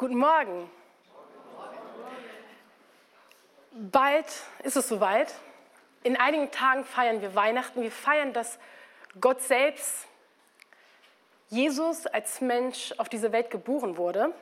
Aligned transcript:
Guten 0.00 0.18
Morgen. 0.18 0.70
Bald 3.72 4.26
ist 4.62 4.76
es 4.76 4.86
soweit. 4.86 5.34
In 6.04 6.16
einigen 6.16 6.52
Tagen 6.52 6.84
feiern 6.84 7.20
wir 7.20 7.34
Weihnachten. 7.34 7.82
Wir 7.82 7.90
feiern, 7.90 8.32
dass 8.32 8.60
Gott 9.20 9.42
selbst, 9.42 10.06
Jesus 11.48 12.06
als 12.06 12.40
Mensch 12.40 12.94
auf 12.98 13.08
diese 13.08 13.32
Welt 13.32 13.50
geboren 13.50 13.96
wurde. 13.96 14.32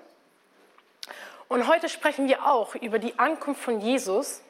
Und 1.48 1.66
heute 1.68 1.88
sprechen 1.88 2.29
wir 2.29 2.45
auch 2.45 2.75
über 2.75 2.98
die 2.98 3.18
Ankunft 3.18 3.62
von 3.62 3.80
Jesus, 3.80 4.43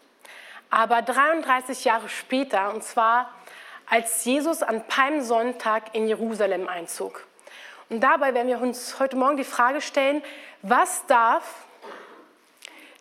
aber 0.71 1.03
33 1.03 1.85
Jahre 1.85 2.09
später, 2.09 2.75
und 2.75 2.83
zwar 2.83 3.33
als 3.89 4.25
Jesus 4.25 4.61
an 4.61 4.85
Palmsonntag 4.89 5.95
in 5.95 6.09
Jerusalem 6.09 6.67
einzog. 6.67 7.25
Und 7.89 8.01
dabei 8.01 8.35
werden 8.35 8.49
wir 8.49 8.61
uns 8.61 8.99
heute 8.99 9.17
Morgen 9.17 9.37
die 9.37 9.45
Frage 9.45 9.81
stellen, 9.81 10.23
was 10.63 11.07
darf 11.07 11.67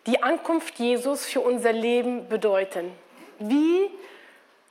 die 0.06 0.22
Ankunft 0.22 0.78
Jesus 0.78 1.26
für 1.26 1.40
unser 1.40 1.72
Leben 1.72 2.28
bedeuten? 2.28 2.92
Wie 3.40 3.90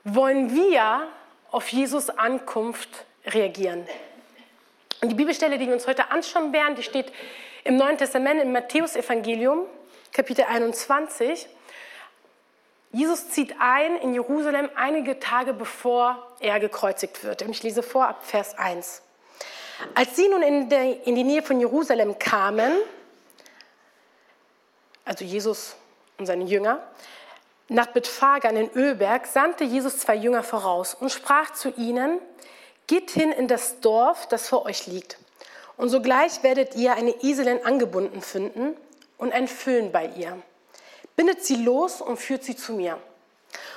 wollen 0.05 0.55
wir 0.55 1.07
auf 1.51 1.67
Jesus 1.69 2.09
Ankunft 2.09 3.05
reagieren? 3.25 3.85
Und 5.01 5.09
die 5.09 5.15
Bibelstelle, 5.15 5.57
die 5.57 5.67
wir 5.67 5.73
uns 5.73 5.87
heute 5.87 6.09
anschauen 6.11 6.53
werden, 6.53 6.75
die 6.75 6.83
steht 6.83 7.11
im 7.65 7.75
Neuen 7.75 7.97
Testament 7.97 8.41
im 8.41 8.53
Matthäusevangelium, 8.53 9.65
Kapitel 10.13 10.45
21. 10.45 11.47
Jesus 12.93 13.29
zieht 13.29 13.55
ein 13.59 13.97
in 13.97 14.13
Jerusalem 14.13 14.69
einige 14.75 15.19
Tage 15.19 15.53
bevor 15.53 16.25
er 16.39 16.61
gekreuzigt 16.61 17.25
wird. 17.25 17.41
Und 17.41 17.49
ich 17.49 17.63
lese 17.63 17.83
vor 17.83 18.07
ab 18.07 18.23
Vers 18.23 18.57
1. 18.57 19.01
Als 19.93 20.15
sie 20.15 20.27
nun 20.27 20.41
in, 20.41 20.69
die 20.69 21.23
Nähe 21.23 21.41
von 21.41 21.59
Jerusalem 21.59 22.17
kamen, 22.19 22.73
also 25.03 25.23
Jesus 25.23 25.75
und 26.17 26.25
seine 26.25 26.45
Jünger, 26.45 26.81
nach 27.67 27.87
Bethphagan 27.87 28.55
in 28.57 28.71
Ölberg 28.73 29.25
sandte 29.25 29.63
Jesus 29.63 29.99
zwei 29.99 30.15
Jünger 30.15 30.43
voraus 30.43 30.93
und 30.93 31.11
sprach 31.11 31.51
zu 31.53 31.69
ihnen, 31.77 32.19
geht 32.87 33.11
hin 33.11 33.31
in 33.31 33.47
das 33.47 33.79
Dorf, 33.79 34.27
das 34.27 34.47
vor 34.47 34.65
euch 34.65 34.85
liegt. 34.85 35.17
Und 35.77 35.89
sogleich 35.89 36.43
werdet 36.43 36.75
ihr 36.75 36.93
eine 36.93 37.11
Eselin 37.23 37.65
angebunden 37.65 38.21
finden 38.21 38.77
und 39.17 39.33
ein 39.33 39.47
Füllen 39.47 39.91
bei 39.91 40.05
ihr. 40.15 40.41
Bindet 41.15 41.43
sie 41.43 41.55
los 41.55 42.01
und 42.01 42.17
führt 42.17 42.43
sie 42.43 42.55
zu 42.55 42.73
mir. 42.73 42.99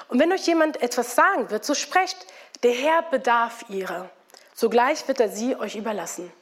Und 0.09 0.19
wenn 0.19 0.33
euch 0.33 0.47
jemand 0.47 0.83
etwas 0.83 1.15
sagen 1.15 1.50
wird, 1.50 1.65
so 1.65 1.75
sprecht, 1.75 2.27
der 2.62 2.72
Herr 2.72 3.03
bedarf 3.03 3.65
ihrer. 3.69 4.11
Sogleich 4.59 5.06
wird 5.06 5.20
er 5.20 5.28
sie 5.28 5.55
euch 5.55 5.77
überlassen. 5.77 6.33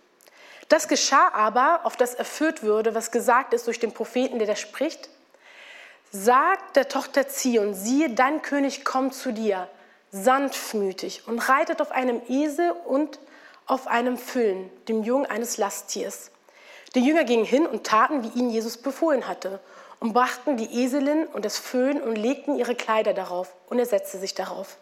Das 0.71 0.89
geschah 0.89 1.29
aber, 1.35 1.81
auf 1.85 1.99
das 1.99 2.15
erfüllt 2.15 2.63
würde, 2.63 2.95
was 2.95 3.11
gesagt 3.11 3.53
ist 3.53 3.67
durch 3.67 3.79
den 3.79 3.93
Propheten, 3.93 4.39
der 4.39 4.49
da 4.49 4.57
spricht. 4.57 5.11
Sagt 6.13 6.77
der 6.77 6.89
Tochter 6.89 7.29
Zion, 7.29 7.75
siehe, 7.75 8.09
dein 8.09 8.41
König 8.41 8.87
kommt 8.87 9.13
zu 9.13 9.35
dir, 9.35 9.69
sanftmütig 10.13 11.29
und 11.29 11.41
reitet 11.41 11.83
auf 11.83 11.93
einem 11.93 12.23
Esel 12.27 12.71
und 12.87 13.19
auf 13.67 13.87
einem 13.87 14.17
Füllen, 14.17 14.71
dem 14.89 15.03
Jungen 15.03 15.27
eines 15.27 15.59
Lasttiers. 15.59 16.31
Die 16.95 17.05
Jünger 17.05 17.25
gingen 17.25 17.45
hin 17.45 17.67
und 17.67 17.85
taten, 17.85 18.25
wie 18.25 18.39
ihnen 18.39 18.49
Jesus 18.49 18.79
befohlen 18.79 19.29
hatte, 19.29 19.61
und 20.01 20.15
brachten 20.15 20.57
die 20.57 20.83
Eselin 20.83 21.27
und 21.27 21.45
das 21.45 21.59
Füllen 21.59 22.01
und 22.01 22.17
legten 22.17 22.57
ihre 22.57 22.77
Kleider 22.77 23.13
darauf, 23.13 23.55
und 23.67 23.79
er 23.79 23.85
setzte 23.85 24.17
sich 24.17 24.35
darauf. 24.35 24.79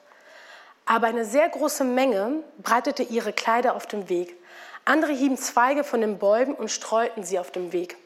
Aber 0.87 1.07
eine 1.07 1.25
sehr 1.25 1.49
große 1.49 1.85
Menge 1.85 2.43
breitete 2.63 3.03
ihre 3.03 3.33
Kleider 3.33 3.75
auf 3.75 3.87
dem 3.87 4.09
Weg. 4.09 4.37
Andere 4.85 5.13
hieben 5.13 5.39
Zweige 5.39 5.83
von 5.83 6.01
den 6.01 6.19
Bäumen 6.19 6.55
und 6.55 6.71
streuten 6.71 7.25
sie 7.25 7.39
auf 7.39 7.51
dem 7.51 7.73
Weg. 7.73 7.97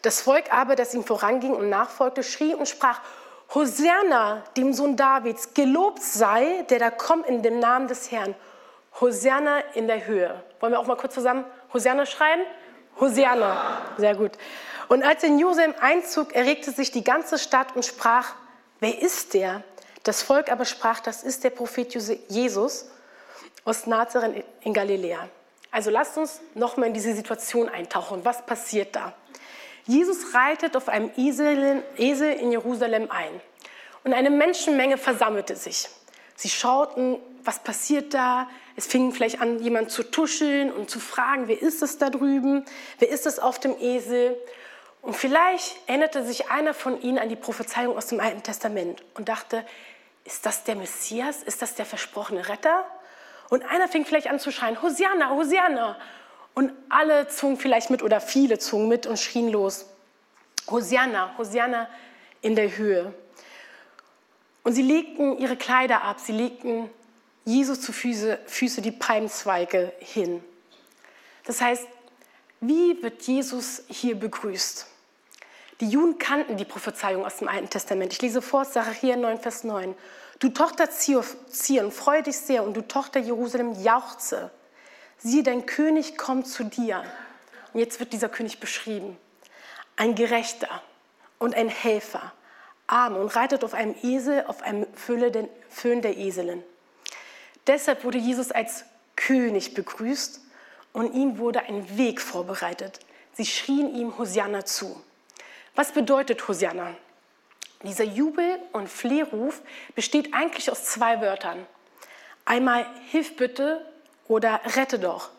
Das 0.00 0.22
Volk 0.22 0.52
aber, 0.52 0.76
das 0.76 0.94
ihm 0.94 1.04
voranging 1.04 1.54
und 1.54 1.68
nachfolgte, 1.68 2.22
schrie 2.22 2.54
und 2.54 2.68
sprach, 2.68 3.00
Hosanna, 3.54 4.42
dem 4.56 4.72
Sohn 4.72 4.96
Davids, 4.96 5.52
gelobt 5.52 6.02
sei, 6.02 6.64
der 6.70 6.78
da 6.78 6.90
kommt 6.90 7.26
in 7.26 7.42
dem 7.42 7.58
Namen 7.58 7.86
des 7.86 8.10
Herrn. 8.10 8.34
Hosanna 9.00 9.58
in 9.74 9.86
der 9.86 10.06
Höhe. 10.06 10.42
Wollen 10.60 10.72
wir 10.72 10.80
auch 10.80 10.86
mal 10.86 10.96
kurz 10.96 11.14
zusammen 11.14 11.44
Hosanna 11.72 12.06
schreien? 12.06 12.40
Hosanna. 12.98 13.82
Sehr 13.98 14.14
gut. 14.14 14.32
Und 14.88 15.02
als 15.02 15.22
in 15.22 15.38
Jerusalem 15.38 15.74
einzog, 15.80 16.34
erregte 16.34 16.70
sich 16.70 16.90
die 16.90 17.04
ganze 17.04 17.38
Stadt 17.38 17.76
und 17.76 17.84
sprach, 17.84 18.34
wer 18.80 19.00
ist 19.00 19.34
der? 19.34 19.62
Das 20.02 20.22
Volk 20.22 20.50
aber 20.50 20.64
sprach, 20.64 21.00
das 21.00 21.22
ist 21.22 21.44
der 21.44 21.50
Prophet 21.50 21.94
Jesus 22.28 22.86
aus 23.64 23.86
Nazareth 23.86 24.44
in 24.62 24.74
Galiläa. 24.74 25.28
Also 25.70 25.90
lasst 25.90 26.18
uns 26.18 26.40
nochmal 26.54 26.88
in 26.88 26.94
diese 26.94 27.14
Situation 27.14 27.68
eintauchen. 27.68 28.24
Was 28.24 28.44
passiert 28.44 28.94
da? 28.94 29.14
Jesus 29.86 30.34
reitet 30.34 30.76
auf 30.76 30.88
einem 30.88 31.10
Esel 31.16 31.82
in 31.96 32.52
Jerusalem 32.52 33.10
ein 33.10 33.40
und 34.04 34.12
eine 34.12 34.30
Menschenmenge 34.30 34.98
versammelte 34.98 35.56
sich. 35.56 35.88
Sie 36.36 36.48
schauten, 36.48 37.18
was 37.44 37.60
passiert 37.60 38.14
da? 38.14 38.48
Es 38.76 38.86
fing 38.86 39.12
vielleicht 39.12 39.40
an, 39.40 39.60
jemand 39.60 39.90
zu 39.90 40.02
tuscheln 40.02 40.72
und 40.72 40.90
zu 40.90 41.00
fragen, 41.00 41.48
wer 41.48 41.60
ist 41.60 41.82
es 41.82 41.98
da 41.98 42.10
drüben? 42.10 42.64
Wer 42.98 43.10
ist 43.10 43.26
es 43.26 43.38
auf 43.38 43.58
dem 43.58 43.76
Esel? 43.78 44.36
Und 45.02 45.14
vielleicht 45.14 45.76
erinnerte 45.88 46.24
sich 46.24 46.50
einer 46.50 46.74
von 46.74 47.00
ihnen 47.02 47.18
an 47.18 47.28
die 47.28 47.36
Prophezeiung 47.36 47.96
aus 47.96 48.06
dem 48.06 48.20
Alten 48.20 48.42
Testament 48.42 49.02
und 49.14 49.28
dachte, 49.28 49.64
ist 50.24 50.46
das 50.46 50.64
der 50.64 50.76
Messias? 50.76 51.42
Ist 51.42 51.62
das 51.62 51.74
der 51.74 51.86
versprochene 51.86 52.48
Retter? 52.48 52.84
Und 53.50 53.64
einer 53.64 53.88
fing 53.88 54.04
vielleicht 54.04 54.28
an 54.28 54.38
zu 54.38 54.50
schreien, 54.50 54.80
Hosianna, 54.80 55.30
Hosianna. 55.30 55.98
Und 56.54 56.72
alle 56.88 57.28
zogen 57.28 57.58
vielleicht 57.58 57.90
mit 57.90 58.02
oder 58.02 58.20
viele 58.20 58.58
zogen 58.58 58.88
mit 58.88 59.06
und 59.06 59.18
schrien 59.18 59.50
los, 59.50 59.86
Hosianna, 60.70 61.36
Hosianna 61.38 61.88
in 62.40 62.56
der 62.56 62.76
Höhe. 62.76 63.14
Und 64.62 64.74
sie 64.74 64.82
legten 64.82 65.38
ihre 65.38 65.56
Kleider 65.56 66.02
ab, 66.02 66.20
sie 66.20 66.32
legten 66.32 66.90
Jesus 67.44 67.80
zu 67.80 67.92
Füße, 67.92 68.38
Füße 68.46 68.82
die 68.82 68.92
Palmzweige 68.92 69.92
hin. 69.98 70.44
Das 71.44 71.60
heißt, 71.60 71.86
wie 72.60 73.02
wird 73.02 73.22
Jesus 73.22 73.82
hier 73.88 74.14
begrüßt? 74.14 74.86
Die 75.82 75.88
Juden 75.88 76.16
kannten 76.16 76.56
die 76.56 76.64
Prophezeiung 76.64 77.26
aus 77.26 77.38
dem 77.38 77.48
Alten 77.48 77.68
Testament. 77.68 78.12
Ich 78.12 78.22
lese 78.22 78.40
vor, 78.40 78.64
Zachariah 78.64 79.16
9, 79.16 79.40
Vers 79.40 79.64
9. 79.64 79.96
Du 80.38 80.50
Tochter 80.50 80.88
Zion, 80.88 81.90
freue 81.90 82.22
dich 82.22 82.36
sehr 82.36 82.62
und 82.62 82.76
du 82.76 82.82
Tochter 82.82 83.18
Jerusalem, 83.18 83.72
jauchze. 83.82 84.52
Siehe, 85.18 85.42
dein 85.42 85.66
König 85.66 86.16
kommt 86.16 86.46
zu 86.46 86.62
dir. 86.62 87.02
Und 87.72 87.80
jetzt 87.80 87.98
wird 87.98 88.12
dieser 88.12 88.28
König 88.28 88.60
beschrieben. 88.60 89.16
Ein 89.96 90.14
Gerechter 90.14 90.68
und 91.40 91.56
ein 91.56 91.68
Helfer, 91.68 92.32
arm 92.86 93.16
und 93.16 93.34
reitet 93.34 93.64
auf 93.64 93.74
einem 93.74 93.96
Esel, 94.04 94.44
auf 94.46 94.62
einem 94.62 94.86
Füllen 94.94 96.00
der 96.00 96.16
Eselin. 96.16 96.62
Deshalb 97.66 98.04
wurde 98.04 98.18
Jesus 98.18 98.52
als 98.52 98.84
König 99.16 99.74
begrüßt 99.74 100.42
und 100.92 101.12
ihm 101.12 101.38
wurde 101.38 101.64
ein 101.64 101.98
Weg 101.98 102.20
vorbereitet. 102.20 103.00
Sie 103.32 103.46
schrien 103.46 103.92
ihm 103.96 104.16
Hosianna 104.16 104.64
zu. 104.64 105.02
Was 105.74 105.92
bedeutet 105.92 106.46
Hosianna? 106.46 106.94
Dieser 107.82 108.04
Jubel- 108.04 108.58
und 108.72 108.88
Flehruf 108.88 109.62
besteht 109.94 110.34
eigentlich 110.34 110.70
aus 110.70 110.84
zwei 110.84 111.20
Wörtern. 111.20 111.66
Einmal 112.44 112.86
Hilf 113.10 113.36
bitte 113.36 113.84
oder 114.28 114.60
Rette 114.76 114.98
doch. 114.98 115.30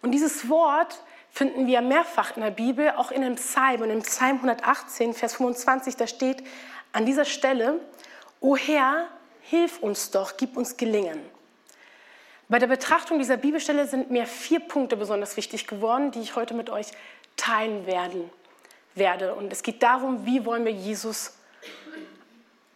Und 0.00 0.12
dieses 0.12 0.48
Wort 0.48 1.02
finden 1.30 1.66
wir 1.66 1.82
mehrfach 1.82 2.36
in 2.36 2.42
der 2.42 2.50
Bibel, 2.50 2.90
auch 2.92 3.10
in 3.10 3.20
dem 3.20 3.34
Psalm. 3.36 3.82
Und 3.82 3.90
im 3.90 4.02
Psalm 4.02 4.36
118, 4.36 5.12
Vers 5.12 5.34
25, 5.34 5.96
da 5.96 6.06
steht 6.06 6.42
an 6.92 7.04
dieser 7.04 7.26
Stelle, 7.26 7.78
O 8.40 8.56
Herr, 8.56 9.08
hilf 9.42 9.78
uns 9.80 10.10
doch, 10.10 10.36
gib 10.38 10.56
uns 10.56 10.78
Gelingen. 10.78 11.20
Bei 12.48 12.58
der 12.58 12.66
Betrachtung 12.66 13.18
dieser 13.18 13.36
Bibelstelle 13.36 13.86
sind 13.86 14.10
mir 14.10 14.26
vier 14.26 14.60
Punkte 14.60 14.96
besonders 14.96 15.36
wichtig 15.36 15.66
geworden, 15.66 16.10
die 16.10 16.20
ich 16.20 16.34
heute 16.34 16.54
mit 16.54 16.70
euch 16.70 16.88
teilen 17.36 17.86
werden 17.86 18.30
werde. 18.94 19.34
Und 19.34 19.52
es 19.52 19.62
geht 19.62 19.82
darum, 19.82 20.26
wie 20.26 20.44
wollen 20.44 20.64
wir 20.64 20.72
Jesus 20.72 21.34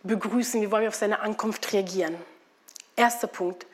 begrüßen, 0.07 0.61
wie 0.63 0.71
wollen 0.71 0.83
wir 0.83 0.89
auf 0.89 0.95
seine 0.95 1.21
Ankunft 1.21 1.73
reagieren. 1.73 2.17
Erster 2.95 3.27
Punkt. 3.27 3.67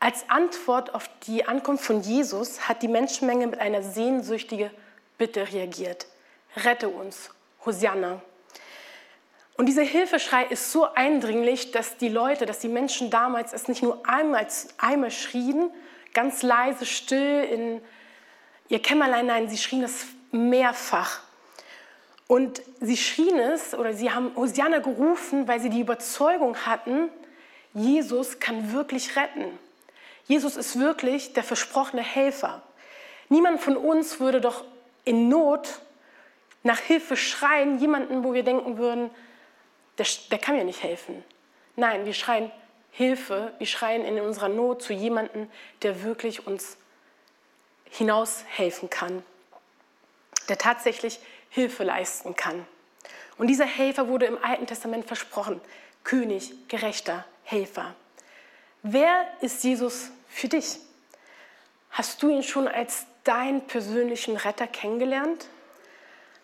Als 0.00 0.28
Antwort 0.28 0.94
auf 0.94 1.08
die 1.26 1.46
Ankunft 1.46 1.84
von 1.84 2.00
Jesus 2.00 2.68
hat 2.68 2.82
die 2.82 2.88
Menschenmenge 2.88 3.46
mit 3.46 3.60
einer 3.60 3.82
sehnsüchtigen 3.82 4.70
Bitte 5.16 5.52
reagiert. 5.52 6.06
Rette 6.56 6.88
uns, 6.88 7.30
Hosanna. 7.64 8.20
Und 9.56 9.66
dieser 9.66 9.82
Hilfeschrei 9.82 10.44
ist 10.46 10.72
so 10.72 10.92
eindringlich, 10.92 11.70
dass 11.70 11.96
die 11.96 12.08
Leute, 12.08 12.44
dass 12.44 12.58
die 12.58 12.68
Menschen 12.68 13.10
damals 13.10 13.52
es 13.52 13.68
nicht 13.68 13.82
nur 13.82 14.06
einmal, 14.08 14.46
einmal 14.78 15.12
schrien, 15.12 15.70
ganz 16.12 16.42
leise, 16.42 16.86
still 16.86 17.44
in 17.44 17.80
ihr 18.68 18.82
Kämmerlein, 18.82 19.26
nein, 19.26 19.48
sie 19.48 19.58
schrien 19.58 19.84
es 19.84 20.06
mehrfach. 20.32 21.20
Und 22.34 22.62
sie 22.80 22.96
schrien 22.96 23.38
es 23.38 23.74
oder 23.74 23.94
sie 23.94 24.10
haben 24.10 24.34
Hosianna 24.34 24.80
gerufen, 24.80 25.46
weil 25.46 25.60
sie 25.60 25.70
die 25.70 25.78
Überzeugung 25.78 26.56
hatten, 26.66 27.08
Jesus 27.74 28.40
kann 28.40 28.72
wirklich 28.72 29.14
retten. 29.14 29.56
Jesus 30.26 30.56
ist 30.56 30.80
wirklich 30.80 31.32
der 31.34 31.44
versprochene 31.44 32.02
Helfer. 32.02 32.60
Niemand 33.28 33.60
von 33.60 33.76
uns 33.76 34.18
würde 34.18 34.40
doch 34.40 34.64
in 35.04 35.28
Not 35.28 35.78
nach 36.64 36.80
Hilfe 36.80 37.16
schreien, 37.16 37.78
jemanden, 37.78 38.24
wo 38.24 38.34
wir 38.34 38.42
denken 38.42 38.78
würden, 38.78 39.10
der, 39.98 40.06
der 40.32 40.38
kann 40.38 40.56
mir 40.56 40.64
nicht 40.64 40.82
helfen. 40.82 41.22
Nein, 41.76 42.04
wir 42.04 42.14
schreien 42.14 42.50
Hilfe, 42.90 43.52
wir 43.58 43.68
schreien 43.68 44.04
in 44.04 44.18
unserer 44.18 44.48
Not 44.48 44.82
zu 44.82 44.92
jemandem, 44.92 45.48
der 45.82 46.02
wirklich 46.02 46.48
uns 46.48 46.78
hinaus 47.90 48.42
helfen 48.48 48.90
kann, 48.90 49.22
der 50.48 50.58
tatsächlich 50.58 51.20
Hilfe 51.54 51.84
leisten 51.84 52.34
kann. 52.34 52.66
Und 53.38 53.46
dieser 53.46 53.64
Helfer 53.64 54.08
wurde 54.08 54.26
im 54.26 54.42
Alten 54.42 54.66
Testament 54.66 55.06
versprochen. 55.06 55.60
König, 56.02 56.52
gerechter 56.66 57.24
Helfer. 57.44 57.94
Wer 58.82 59.24
ist 59.40 59.62
Jesus 59.62 60.10
für 60.28 60.48
dich? 60.48 60.80
Hast 61.90 62.22
du 62.24 62.28
ihn 62.28 62.42
schon 62.42 62.66
als 62.66 63.06
deinen 63.22 63.60
persönlichen 63.68 64.36
Retter 64.36 64.66
kennengelernt? 64.66 65.46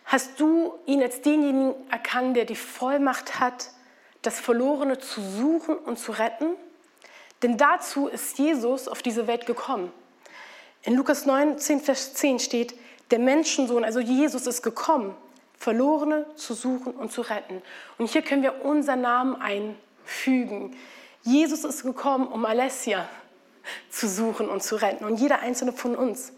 Hast 0.05 0.39
du 0.39 0.79
ihn 0.87 1.03
als 1.03 1.21
denjenigen 1.23 1.75
erkannt, 1.91 2.37
der 2.37 2.45
die 2.45 2.55
Vollmacht 2.55 3.41
hat, 3.41 3.71
das 4.23 4.39
Verlorene 4.39 5.01
zu 5.01 5.21
suchen 5.21 5.77
und 5.77 5.99
zu 5.99 6.12
retten? 6.12 6.55
Denn 7.43 7.57
dazu 7.57 8.07
ist 8.07 8.39
Jesus 8.39 8.87
auf 8.87 9.03
diese 9.03 9.27
Welt 9.27 9.47
gekommen. 9.47 9.93
In 10.83 10.95
Lukas 10.95 11.27
9, 11.27 11.59
10, 11.59 11.81
Vers 11.81 12.15
10 12.15 12.39
steht, 12.39 12.75
der 13.11 13.19
Menschensohn, 13.19 13.85
also 13.85 14.01
Jesus 14.01 14.47
ist 14.47 14.62
gekommen, 14.62 15.15
Verlorene 15.59 16.27
zu 16.37 16.55
suchen 16.55 16.95
und 16.95 17.12
zu 17.12 17.21
retten. 17.21 17.62
Und 17.99 18.09
hier 18.09 18.23
können 18.23 18.43
wir 18.43 18.65
unseren 18.65 19.03
Namen 19.03 19.37
einfügen. 19.37 20.75
Jesus 21.23 21.65
ist 21.65 21.83
gekommen, 21.83 22.27
um 22.29 22.47
Alessia 22.47 23.09
zu 23.91 24.09
suchen 24.09 24.49
und 24.49 24.62
zu 24.62 24.77
retten 24.77 25.05
und 25.05 25.21
jeder 25.21 25.41
einzelne 25.41 25.73
von 25.73 25.95
uns. 25.95 26.33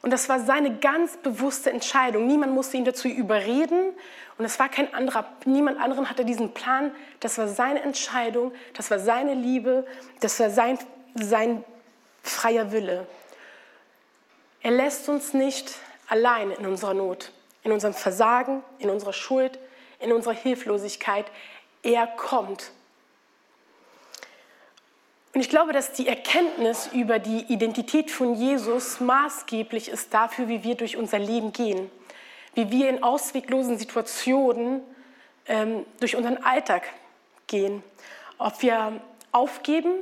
Und 0.00 0.12
das 0.12 0.28
war 0.28 0.40
seine 0.40 0.78
ganz 0.78 1.16
bewusste 1.16 1.70
Entscheidung. 1.70 2.26
Niemand 2.26 2.52
musste 2.52 2.76
ihn 2.76 2.84
dazu 2.84 3.08
überreden 3.08 3.92
und 4.38 4.44
es 4.44 4.58
war 4.58 4.68
kein 4.68 4.92
anderer, 4.94 5.26
niemand 5.44 5.80
anderen 5.80 6.10
hatte 6.10 6.24
diesen 6.24 6.54
Plan. 6.54 6.92
Das 7.20 7.38
war 7.38 7.48
seine 7.48 7.82
Entscheidung, 7.82 8.52
das 8.74 8.90
war 8.90 8.98
seine 8.98 9.34
Liebe, 9.34 9.86
das 10.20 10.40
war 10.40 10.50
sein, 10.50 10.78
sein 11.14 11.64
freier 12.22 12.72
Wille. 12.72 13.06
Er 14.60 14.72
lässt 14.72 15.08
uns 15.08 15.34
nicht 15.34 15.74
allein 16.12 16.50
in 16.50 16.66
unserer 16.66 16.94
Not 16.94 17.32
in 17.62 17.72
unserem 17.72 17.94
Versagen, 17.94 18.62
in 18.78 18.90
unserer 18.90 19.12
Schuld, 19.12 19.58
in 20.00 20.12
unserer 20.12 20.34
Hilflosigkeit. 20.34 21.26
Er 21.82 22.06
kommt. 22.06 22.72
Und 25.34 25.40
ich 25.40 25.48
glaube, 25.48 25.72
dass 25.72 25.92
die 25.92 26.08
Erkenntnis 26.08 26.90
über 26.92 27.18
die 27.18 27.44
Identität 27.52 28.10
von 28.10 28.34
Jesus 28.34 29.00
maßgeblich 29.00 29.88
ist 29.88 30.12
dafür, 30.12 30.48
wie 30.48 30.62
wir 30.62 30.74
durch 30.74 30.96
unser 30.96 31.18
Leben 31.18 31.52
gehen, 31.52 31.90
wie 32.54 32.70
wir 32.70 32.90
in 32.90 33.02
ausweglosen 33.02 33.78
Situationen 33.78 34.82
ähm, 35.46 35.86
durch 36.00 36.16
unseren 36.16 36.38
Alltag 36.38 36.82
gehen. 37.46 37.82
Ob 38.38 38.60
wir 38.60 39.00
aufgeben, 39.30 39.94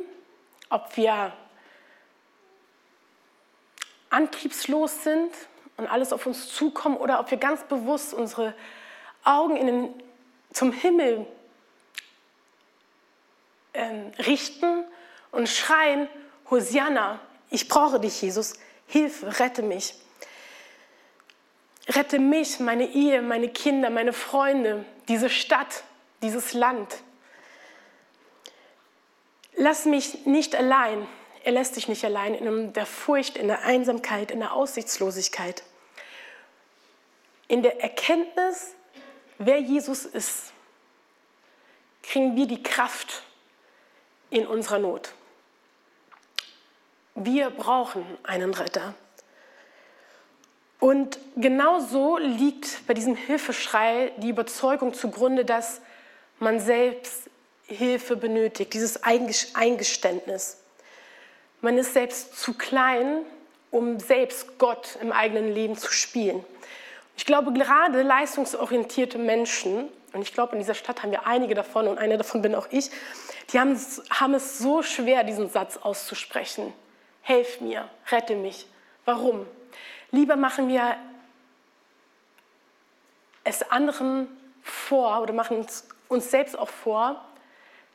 ob 0.69 0.97
wir 0.97 1.33
antriebslos 4.09 5.05
sind, 5.05 5.31
und 5.81 5.87
alles 5.87 6.12
auf 6.12 6.27
uns 6.27 6.53
zukommen 6.53 6.99
oder 6.99 7.21
ob 7.21 7.31
wir 7.31 7.38
ganz 7.38 7.65
bewusst 7.65 8.12
unsere 8.12 8.55
Augen 9.25 9.56
in 9.56 9.67
den, 9.67 10.03
zum 10.53 10.73
Himmel 10.73 11.27
ähm, 13.73 14.12
richten 14.19 14.85
und 15.32 15.49
schreien, 15.49 16.06
Hosianna, 16.50 17.19
ich 17.50 17.69
brauche 17.69 17.99
dich, 17.99 18.21
Jesus, 18.21 18.55
Hilfe, 18.87 19.41
rette 19.41 19.62
mich. 19.62 19.94
Rette 21.88 22.19
mich, 22.19 22.61
meine 22.61 22.87
Ehe, 22.87 23.23
meine 23.23 23.49
Kinder, 23.49 23.88
meine 23.88 24.12
Freunde, 24.12 24.85
diese 25.09 25.31
Stadt, 25.31 25.83
dieses 26.23 26.53
Land. 26.53 26.99
Lass 29.56 29.87
mich 29.87 30.26
nicht 30.26 30.55
allein. 30.55 31.06
Er 31.43 31.53
lässt 31.53 31.76
dich 31.76 31.88
nicht 31.88 32.05
allein 32.05 32.35
in 32.35 32.73
der 32.75 32.87
Furcht, 32.87 33.38
in 33.38 33.49
der 33.49 33.62
Einsamkeit, 33.62 34.31
in 34.31 34.41
der 34.41 34.53
Aussichtslosigkeit 34.53 35.62
in 37.50 37.62
der 37.62 37.82
Erkenntnis, 37.82 38.76
wer 39.38 39.58
Jesus 39.58 40.05
ist, 40.05 40.52
kriegen 42.00 42.37
wir 42.37 42.47
die 42.47 42.62
Kraft 42.62 43.25
in 44.31 44.47
unserer 44.47 44.79
Not. 44.79 45.12
Wir 47.17 47.50
brauchen 47.50 48.06
einen 48.23 48.55
Retter. 48.55 48.94
Und 50.79 51.19
genauso 51.37 52.19
liegt 52.19 52.87
bei 52.87 52.94
diesem 52.94 53.17
Hilfeschrei 53.17 54.12
die 54.19 54.29
Überzeugung 54.29 54.94
zugrunde, 54.94 55.44
dass 55.44 55.81
man 56.38 56.61
selbst 56.61 57.25
Hilfe 57.67 58.14
benötigt, 58.14 58.75
dieses 58.75 59.02
Eingeständnis. 59.02 60.58
Man 61.62 61.79
ist 61.79 61.94
selbst 61.94 62.38
zu 62.38 62.55
klein, 62.55 63.25
um 63.73 63.99
selbst 63.99 64.56
Gott 64.58 64.97
im 65.02 65.11
eigenen 65.11 65.52
Leben 65.52 65.76
zu 65.76 65.93
spielen. 65.93 66.44
Ich 67.21 67.27
glaube, 67.27 67.53
gerade 67.53 68.01
leistungsorientierte 68.01 69.19
Menschen, 69.19 69.91
und 70.15 70.23
ich 70.23 70.33
glaube, 70.33 70.53
in 70.53 70.59
dieser 70.59 70.73
Stadt 70.73 71.03
haben 71.03 71.11
wir 71.11 71.27
einige 71.27 71.55
davon 71.55 71.87
und 71.87 71.99
eine 71.99 72.17
davon 72.17 72.41
bin 72.41 72.55
auch 72.55 72.67
ich, 72.71 72.91
die 73.53 73.61
haben 73.61 73.73
es, 73.73 74.03
haben 74.09 74.33
es 74.33 74.57
so 74.57 74.83
schwer, 74.83 75.23
diesen 75.23 75.51
Satz 75.51 75.77
auszusprechen. 75.77 76.73
Helf 77.21 77.61
mir, 77.61 77.91
rette 78.11 78.35
mich. 78.37 78.67
Warum? 79.05 79.47
Lieber 80.11 80.37
machen 80.37 80.69
wir 80.69 80.97
es 83.45 83.71
anderen 83.71 84.27
vor 84.63 85.21
oder 85.21 85.35
machen 85.35 85.61
es 85.61 85.87
uns 86.09 86.31
selbst 86.31 86.59
auch 86.59 86.71
vor, 86.71 87.23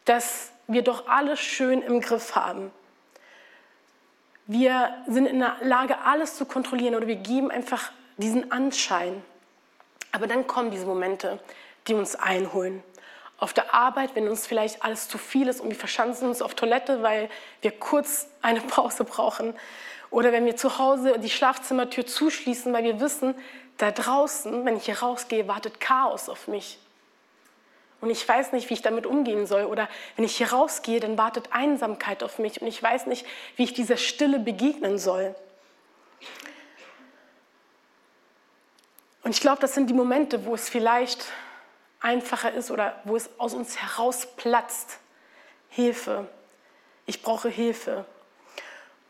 dass 0.05 0.51
wir 0.67 0.83
doch 0.83 1.07
alles 1.07 1.39
schön 1.39 1.81
im 1.81 1.99
Griff 1.99 2.35
haben. 2.35 2.71
Wir 4.45 4.93
sind 5.07 5.25
in 5.25 5.39
der 5.39 5.55
Lage, 5.61 5.97
alles 6.01 6.35
zu 6.35 6.45
kontrollieren 6.45 6.93
oder 6.93 7.07
wir 7.07 7.15
geben 7.15 7.49
einfach 7.49 7.91
diesen 8.17 8.51
Anschein. 8.51 9.23
Aber 10.11 10.27
dann 10.27 10.47
kommen 10.47 10.71
diese 10.71 10.85
Momente, 10.85 11.39
die 11.87 11.93
uns 11.93 12.15
einholen. 12.15 12.83
Auf 13.37 13.53
der 13.53 13.73
Arbeit, 13.73 14.15
wenn 14.15 14.29
uns 14.29 14.47
vielleicht 14.47 14.83
alles 14.83 15.09
zu 15.09 15.17
viel 15.17 15.47
ist 15.47 15.59
und 15.59 15.69
wir 15.69 15.75
verschanzen 15.75 16.27
uns 16.27 16.41
auf 16.41 16.55
Toilette, 16.55 17.03
weil 17.03 17.29
wir 17.61 17.71
kurz 17.71 18.27
eine 18.41 18.61
Pause 18.61 19.03
brauchen. 19.03 19.53
Oder 20.09 20.31
wenn 20.31 20.45
wir 20.45 20.55
zu 20.55 20.77
Hause 20.77 21.19
die 21.19 21.29
Schlafzimmertür 21.29 22.05
zuschließen, 22.05 22.71
weil 22.71 22.85
wir 22.85 23.01
wissen, 23.01 23.35
da 23.77 23.91
draußen, 23.91 24.63
wenn 24.65 24.77
ich 24.77 24.85
hier 24.85 24.99
rausgehe, 24.99 25.49
wartet 25.49 25.81
Chaos 25.81 26.29
auf 26.29 26.47
mich. 26.47 26.79
Und 28.01 28.09
ich 28.09 28.27
weiß 28.27 28.51
nicht, 28.51 28.69
wie 28.69 28.75
ich 28.75 28.81
damit 28.81 29.05
umgehen 29.05 29.47
soll. 29.47 29.65
Oder 29.65 29.89
wenn 30.15 30.25
ich 30.25 30.37
hier 30.37 30.51
rausgehe, 30.53 30.99
dann 30.99 31.17
wartet 31.17 31.49
Einsamkeit 31.51 32.23
auf 32.23 32.39
mich 32.39 32.61
und 32.61 32.67
ich 32.67 32.81
weiß 32.81 33.07
nicht, 33.07 33.25
wie 33.55 33.63
ich 33.63 33.73
dieser 33.73 33.97
Stille 33.97 34.39
begegnen 34.39 34.97
soll. 34.97 35.35
Und 39.25 39.31
ich 39.31 39.41
glaube, 39.41 39.59
das 39.59 39.73
sind 39.73 39.89
die 39.89 39.95
Momente, 39.95 40.45
wo 40.45 40.53
es 40.53 40.69
vielleicht 40.69 41.25
einfacher 41.99 42.53
ist 42.53 42.69
oder 42.69 43.01
wo 43.05 43.15
es 43.15 43.27
aus 43.39 43.55
uns 43.55 43.75
herausplatzt. 43.75 44.99
Hilfe. 45.69 46.27
Ich 47.07 47.23
brauche 47.23 47.49
Hilfe. 47.49 48.05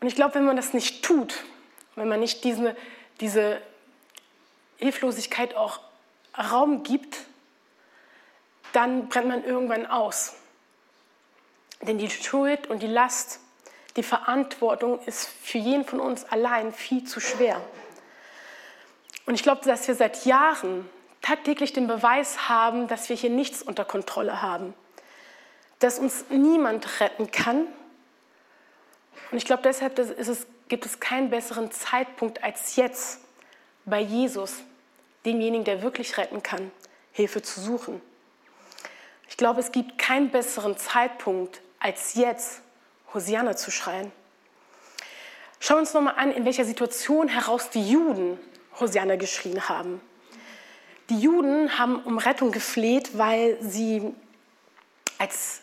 Und 0.00 0.06
ich 0.06 0.14
glaube, 0.14 0.36
wenn 0.36 0.46
man 0.46 0.56
das 0.56 0.72
nicht 0.72 1.04
tut, 1.04 1.44
wenn 1.96 2.08
man 2.08 2.18
nicht 2.18 2.44
diese, 2.44 2.74
diese 3.20 3.60
Hilflosigkeit 4.78 5.54
auch 5.54 5.80
Raum 6.50 6.82
gibt, 6.82 7.18
dann 8.72 9.10
brennt 9.10 9.28
man 9.28 9.44
irgendwann 9.44 9.84
aus. 9.84 10.34
Denn 11.82 11.98
die 11.98 12.08
Schuld 12.08 12.68
und 12.68 12.82
die 12.82 12.86
Last, 12.86 13.40
die 13.96 14.02
Verantwortung 14.02 14.98
ist 15.04 15.28
für 15.42 15.58
jeden 15.58 15.84
von 15.84 16.00
uns 16.00 16.24
allein 16.24 16.72
viel 16.72 17.04
zu 17.04 17.20
schwer. 17.20 17.60
Und 19.26 19.34
ich 19.34 19.42
glaube, 19.42 19.60
dass 19.64 19.86
wir 19.86 19.94
seit 19.94 20.24
Jahren 20.24 20.88
tagtäglich 21.20 21.72
den 21.72 21.88
Beweis 21.88 22.48
haben, 22.48 22.86
dass 22.86 23.08
wir 23.08 23.16
hier 23.16 23.30
nichts 23.30 23.60
unter 23.60 23.84
Kontrolle 23.84 24.40
haben, 24.40 24.74
dass 25.80 25.98
uns 25.98 26.24
niemand 26.30 27.00
retten 27.00 27.30
kann. 27.32 27.66
Und 29.32 29.38
ich 29.38 29.44
glaube, 29.44 29.62
deshalb 29.64 29.98
es, 29.98 30.46
gibt 30.68 30.86
es 30.86 31.00
keinen 31.00 31.30
besseren 31.30 31.72
Zeitpunkt 31.72 32.44
als 32.44 32.76
jetzt 32.76 33.20
bei 33.84 34.00
Jesus, 34.00 34.62
demjenigen, 35.24 35.64
der 35.64 35.82
wirklich 35.82 36.16
retten 36.16 36.42
kann, 36.42 36.70
Hilfe 37.12 37.42
zu 37.42 37.60
suchen. 37.60 38.00
Ich 39.28 39.36
glaube, 39.36 39.58
es 39.58 39.72
gibt 39.72 39.98
keinen 39.98 40.30
besseren 40.30 40.76
Zeitpunkt 40.76 41.60
als 41.80 42.14
jetzt, 42.14 42.62
Hosianna 43.12 43.56
zu 43.56 43.72
schreien. 43.72 44.12
Schauen 45.58 45.78
wir 45.78 45.80
uns 45.80 45.94
nochmal 45.94 46.14
an, 46.16 46.30
in 46.30 46.44
welcher 46.44 46.64
Situation 46.64 47.28
heraus 47.28 47.70
die 47.70 47.88
Juden 47.88 48.38
Hosianna 48.80 49.16
geschrien 49.16 49.68
haben. 49.68 50.00
Die 51.08 51.18
Juden 51.18 51.78
haben 51.78 52.00
um 52.02 52.18
Rettung 52.18 52.50
gefleht, 52.50 53.16
weil 53.16 53.56
sie 53.60 54.12
als 55.18 55.60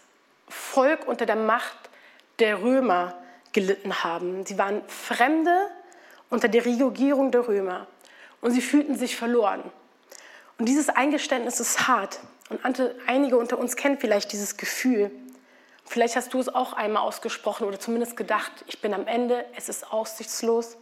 Volk 0.48 1.08
unter 1.08 1.26
der 1.26 1.36
Macht 1.36 1.78
der 2.40 2.62
Römer 2.62 3.16
gelitten 3.52 4.04
haben. 4.04 4.46
Sie 4.46 4.58
waren 4.58 4.82
Fremde 4.88 5.70
unter 6.30 6.48
der 6.48 6.66
Regierung 6.66 7.32
der 7.32 7.48
Römer 7.48 7.88
und 8.42 8.52
sie 8.52 8.62
fühlten 8.62 8.98
sich 8.98 9.16
verloren. 9.16 9.64
Und 10.58 10.68
dieses 10.68 10.90
Eingeständnis 10.90 11.60
ist 11.60 11.88
hart. 11.88 12.20
Und 12.50 12.62
einige 13.08 13.38
unter 13.38 13.58
uns 13.58 13.76
kennen 13.76 13.98
vielleicht 13.98 14.32
dieses 14.32 14.58
Gefühl. 14.58 15.12
Vielleicht 15.86 16.16
hast 16.16 16.34
du 16.34 16.40
es 16.40 16.50
auch 16.50 16.74
einmal 16.74 17.04
ausgesprochen 17.04 17.68
oder 17.68 17.80
zumindest 17.80 18.16
gedacht, 18.16 18.52
ich 18.68 18.80
bin 18.82 18.94
am 18.94 19.08
Ende, 19.08 19.46
es 19.56 19.70
ist 19.70 19.92
aussichtslos. 19.92 20.78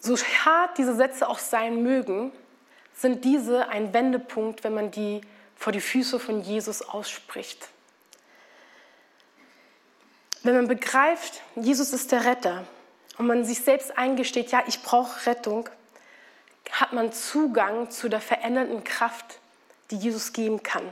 So 0.00 0.16
hart 0.16 0.78
diese 0.78 0.94
Sätze 0.94 1.28
auch 1.28 1.38
sein 1.38 1.82
mögen, 1.82 2.32
sind 2.94 3.24
diese 3.24 3.68
ein 3.68 3.92
Wendepunkt, 3.92 4.64
wenn 4.64 4.74
man 4.74 4.90
die 4.90 5.20
vor 5.56 5.72
die 5.72 5.80
Füße 5.80 6.18
von 6.18 6.42
Jesus 6.42 6.82
ausspricht. 6.82 7.68
Wenn 10.42 10.54
man 10.54 10.68
begreift, 10.68 11.42
Jesus 11.56 11.92
ist 11.92 12.12
der 12.12 12.24
Retter 12.24 12.64
und 13.18 13.26
man 13.26 13.44
sich 13.44 13.60
selbst 13.60 13.96
eingesteht, 13.98 14.52
ja, 14.52 14.62
ich 14.66 14.82
brauche 14.82 15.26
Rettung, 15.26 15.68
hat 16.70 16.92
man 16.92 17.12
Zugang 17.12 17.90
zu 17.90 18.08
der 18.08 18.20
verändernden 18.20 18.84
Kraft, 18.84 19.40
die 19.90 19.96
Jesus 19.96 20.32
geben 20.32 20.62
kann. 20.62 20.82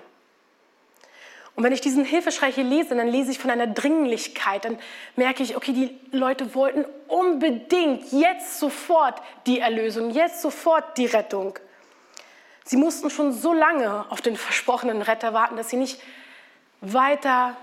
Und 1.56 1.62
wenn 1.62 1.72
ich 1.72 1.80
diesen 1.80 2.04
Hilfeschrei 2.04 2.50
hier 2.50 2.64
lese, 2.64 2.96
dann 2.96 3.06
lese 3.06 3.30
ich 3.30 3.38
von 3.38 3.50
einer 3.50 3.68
Dringlichkeit, 3.68 4.64
dann 4.64 4.78
merke 5.14 5.42
ich, 5.42 5.56
okay, 5.56 5.72
die 5.72 5.98
Leute 6.10 6.54
wollten 6.54 6.84
unbedingt 7.06 8.10
jetzt 8.10 8.58
sofort 8.58 9.22
die 9.46 9.60
Erlösung, 9.60 10.10
jetzt 10.10 10.42
sofort 10.42 10.98
die 10.98 11.06
Rettung. 11.06 11.58
Sie 12.64 12.76
mussten 12.76 13.08
schon 13.10 13.32
so 13.32 13.52
lange 13.52 14.10
auf 14.10 14.20
den 14.20 14.36
versprochenen 14.36 15.02
Retter 15.02 15.32
warten, 15.32 15.56
dass 15.56 15.70
sie 15.70 15.76
nicht 15.76 16.00
weiter 16.80 17.56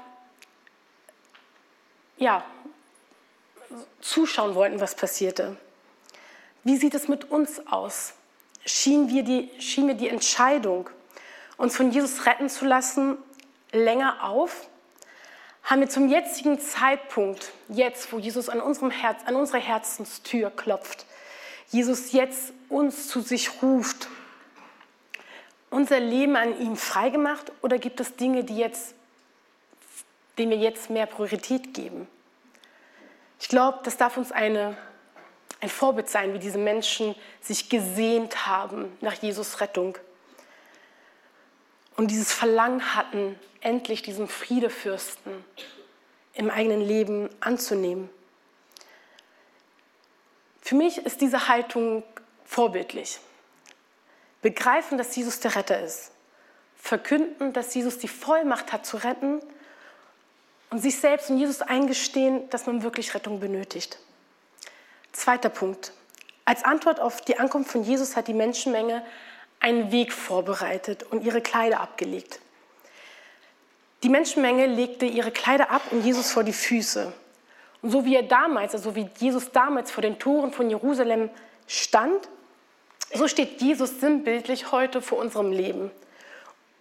ja, 2.18 2.44
zuschauen 4.00 4.56
wollten, 4.56 4.80
was 4.80 4.96
passierte. 4.96 5.58
Wie 6.64 6.78
sieht 6.78 6.94
es 6.94 7.08
mit 7.08 7.30
uns 7.32 7.68
aus? 7.68 8.14
Schien, 8.64 9.10
wir 9.10 9.24
die, 9.24 9.50
schien 9.60 9.88
mir 9.88 9.96
die 9.96 10.08
Entscheidung, 10.08 10.90
uns 11.58 11.76
von 11.76 11.92
Jesus 11.92 12.26
retten 12.28 12.48
zu 12.50 12.66
lassen, 12.66 13.18
länger 13.72 14.24
auf? 14.24 14.68
Haben 15.64 15.82
wir 15.82 15.90
zum 15.90 16.10
jetzigen 16.10 16.60
Zeitpunkt, 16.60 17.52
jetzt, 17.70 18.12
wo 18.12 18.20
Jesus 18.20 18.50
an, 18.50 18.60
unserem 18.60 18.92
Herz, 18.92 19.22
an 19.26 19.36
unsere 19.36 19.60
Herzenstür 19.60 20.50
klopft, 20.50 21.06
Jesus 21.70 22.12
jetzt 22.12 22.54
uns 22.68 23.08
zu 23.08 23.22
sich 23.22 23.62
ruft, 23.62 24.10
unser 25.70 26.00
Leben 26.00 26.36
an 26.36 26.60
ihm 26.60 26.76
freigemacht 26.76 27.52
oder 27.62 27.78
gibt 27.78 28.00
es 28.00 28.16
Dinge, 28.16 28.44
die 28.44 28.58
jetzt, 28.58 28.94
denen 30.38 30.52
wir 30.52 30.58
jetzt 30.58 30.90
mehr 30.90 31.06
Priorität 31.06 31.74
geben? 31.74 32.08
Ich 33.40 33.48
glaube, 33.48 33.80
das 33.84 33.98
darf 33.98 34.18
uns 34.18 34.32
eine, 34.32 34.76
ein 35.62 35.70
Vorbild 35.70 36.10
sein, 36.10 36.34
wie 36.34 36.40
diese 36.40 36.58
Menschen 36.58 37.16
sich 37.40 37.70
gesehnt 37.70 38.46
haben 38.46 38.96
nach 39.00 39.14
Jesus 39.14 39.62
Rettung 39.62 39.98
und 42.02 42.08
dieses 42.08 42.34
Verlangen 42.34 42.96
hatten, 42.96 43.40
endlich 43.60 44.02
diesen 44.02 44.28
Friedefürsten 44.28 45.46
im 46.34 46.50
eigenen 46.50 46.82
Leben 46.82 47.30
anzunehmen. 47.42 48.10
Für 50.62 50.74
mich 50.74 50.98
ist 50.98 51.22
diese 51.22 51.48
Haltung 51.48 52.02
vorbildlich. 52.44 53.20
Begreifen, 54.42 54.98
dass 54.98 55.16
Jesus 55.16 55.42
der 55.42 55.56
Retter 55.56 55.80
ist. 55.80 56.10
Verkünden, 56.76 57.54
dass 57.54 57.72
Jesus 57.76 58.00
die 58.00 58.08
Vollmacht 58.08 58.74
hat 58.74 58.84
zu 58.84 58.98
retten 58.98 59.40
und 60.72 60.80
sich 60.80 61.00
selbst 61.00 61.30
und 61.30 61.38
Jesus 61.38 61.62
eingestehen, 61.62 62.50
dass 62.50 62.66
man 62.66 62.82
wirklich 62.82 63.14
Rettung 63.14 63.40
benötigt. 63.40 64.00
Zweiter 65.12 65.50
Punkt. 65.50 65.94
Als 66.46 66.64
Antwort 66.64 67.00
auf 67.00 67.22
die 67.22 67.38
Ankunft 67.38 67.70
von 67.70 67.84
Jesus 67.84 68.16
hat 68.16 68.28
die 68.28 68.34
Menschenmenge 68.34 69.06
einen 69.62 69.92
Weg 69.92 70.12
vorbereitet 70.12 71.04
und 71.04 71.24
ihre 71.24 71.40
Kleider 71.40 71.80
abgelegt. 71.80 72.40
Die 74.04 74.10
Menschenmenge 74.10 74.66
legte 74.66 75.06
ihre 75.06 75.32
Kleider 75.32 75.70
ab 75.70 75.84
und 75.92 76.04
Jesus 76.04 76.32
vor 76.32 76.44
die 76.44 76.54
Füße. 76.54 77.14
Und 77.82 77.92
so 77.92 78.04
wie 78.04 78.16
er 78.16 78.24
damals, 78.24 78.74
also 78.74 78.96
wie 78.96 79.08
Jesus 79.20 79.52
damals 79.52 79.92
vor 79.92 80.02
den 80.02 80.20
Toren 80.20 80.52
von 80.52 80.70
Jerusalem 80.70 81.30
stand, 81.68 82.28
so 83.14 83.28
steht 83.28 83.62
Jesus 83.62 84.00
sinnbildlich 84.00 84.72
heute 84.72 85.02
vor 85.02 85.20
unserem 85.20 85.52
Leben. 85.52 85.92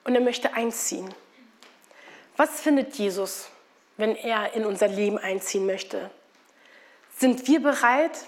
Und 0.05 0.15
er 0.15 0.21
möchte 0.21 0.55
einziehen. 0.55 1.13
Was 2.37 2.61
findet 2.61 2.95
Jesus, 2.95 3.51
wenn 3.99 4.17
er 4.17 4.55
in 4.55 4.65
unser 4.65 4.89
Leben 4.89 5.19
einziehen 5.19 5.67
möchte? 5.67 6.11
Sind 7.19 7.47
wir 7.47 7.61
bereit, 7.61 8.27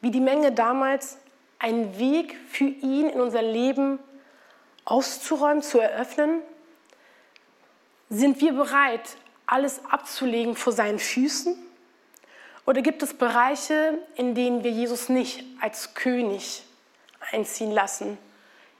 wie 0.00 0.10
die 0.10 0.20
Menge 0.20 0.50
damals, 0.50 1.18
einen 1.58 1.98
Weg 1.98 2.36
für 2.48 2.64
ihn 2.64 3.08
in 3.08 3.20
unser 3.20 3.42
Leben 3.42 3.98
auszuräumen, 4.84 5.62
zu 5.62 5.78
eröffnen? 5.78 6.42
Sind 8.10 8.40
wir 8.40 8.52
bereit, 8.52 9.16
alles 9.46 9.84
abzulegen 9.84 10.56
vor 10.56 10.72
seinen 10.72 10.98
Füßen? 10.98 11.56
Oder 12.66 12.82
gibt 12.82 13.02
es 13.02 13.14
Bereiche, 13.14 13.98
in 14.14 14.34
denen 14.34 14.64
wir 14.64 14.70
Jesus 14.70 15.08
nicht 15.08 15.44
als 15.60 15.94
König 15.94 16.62
einziehen 17.32 17.70
lassen, 17.70 18.18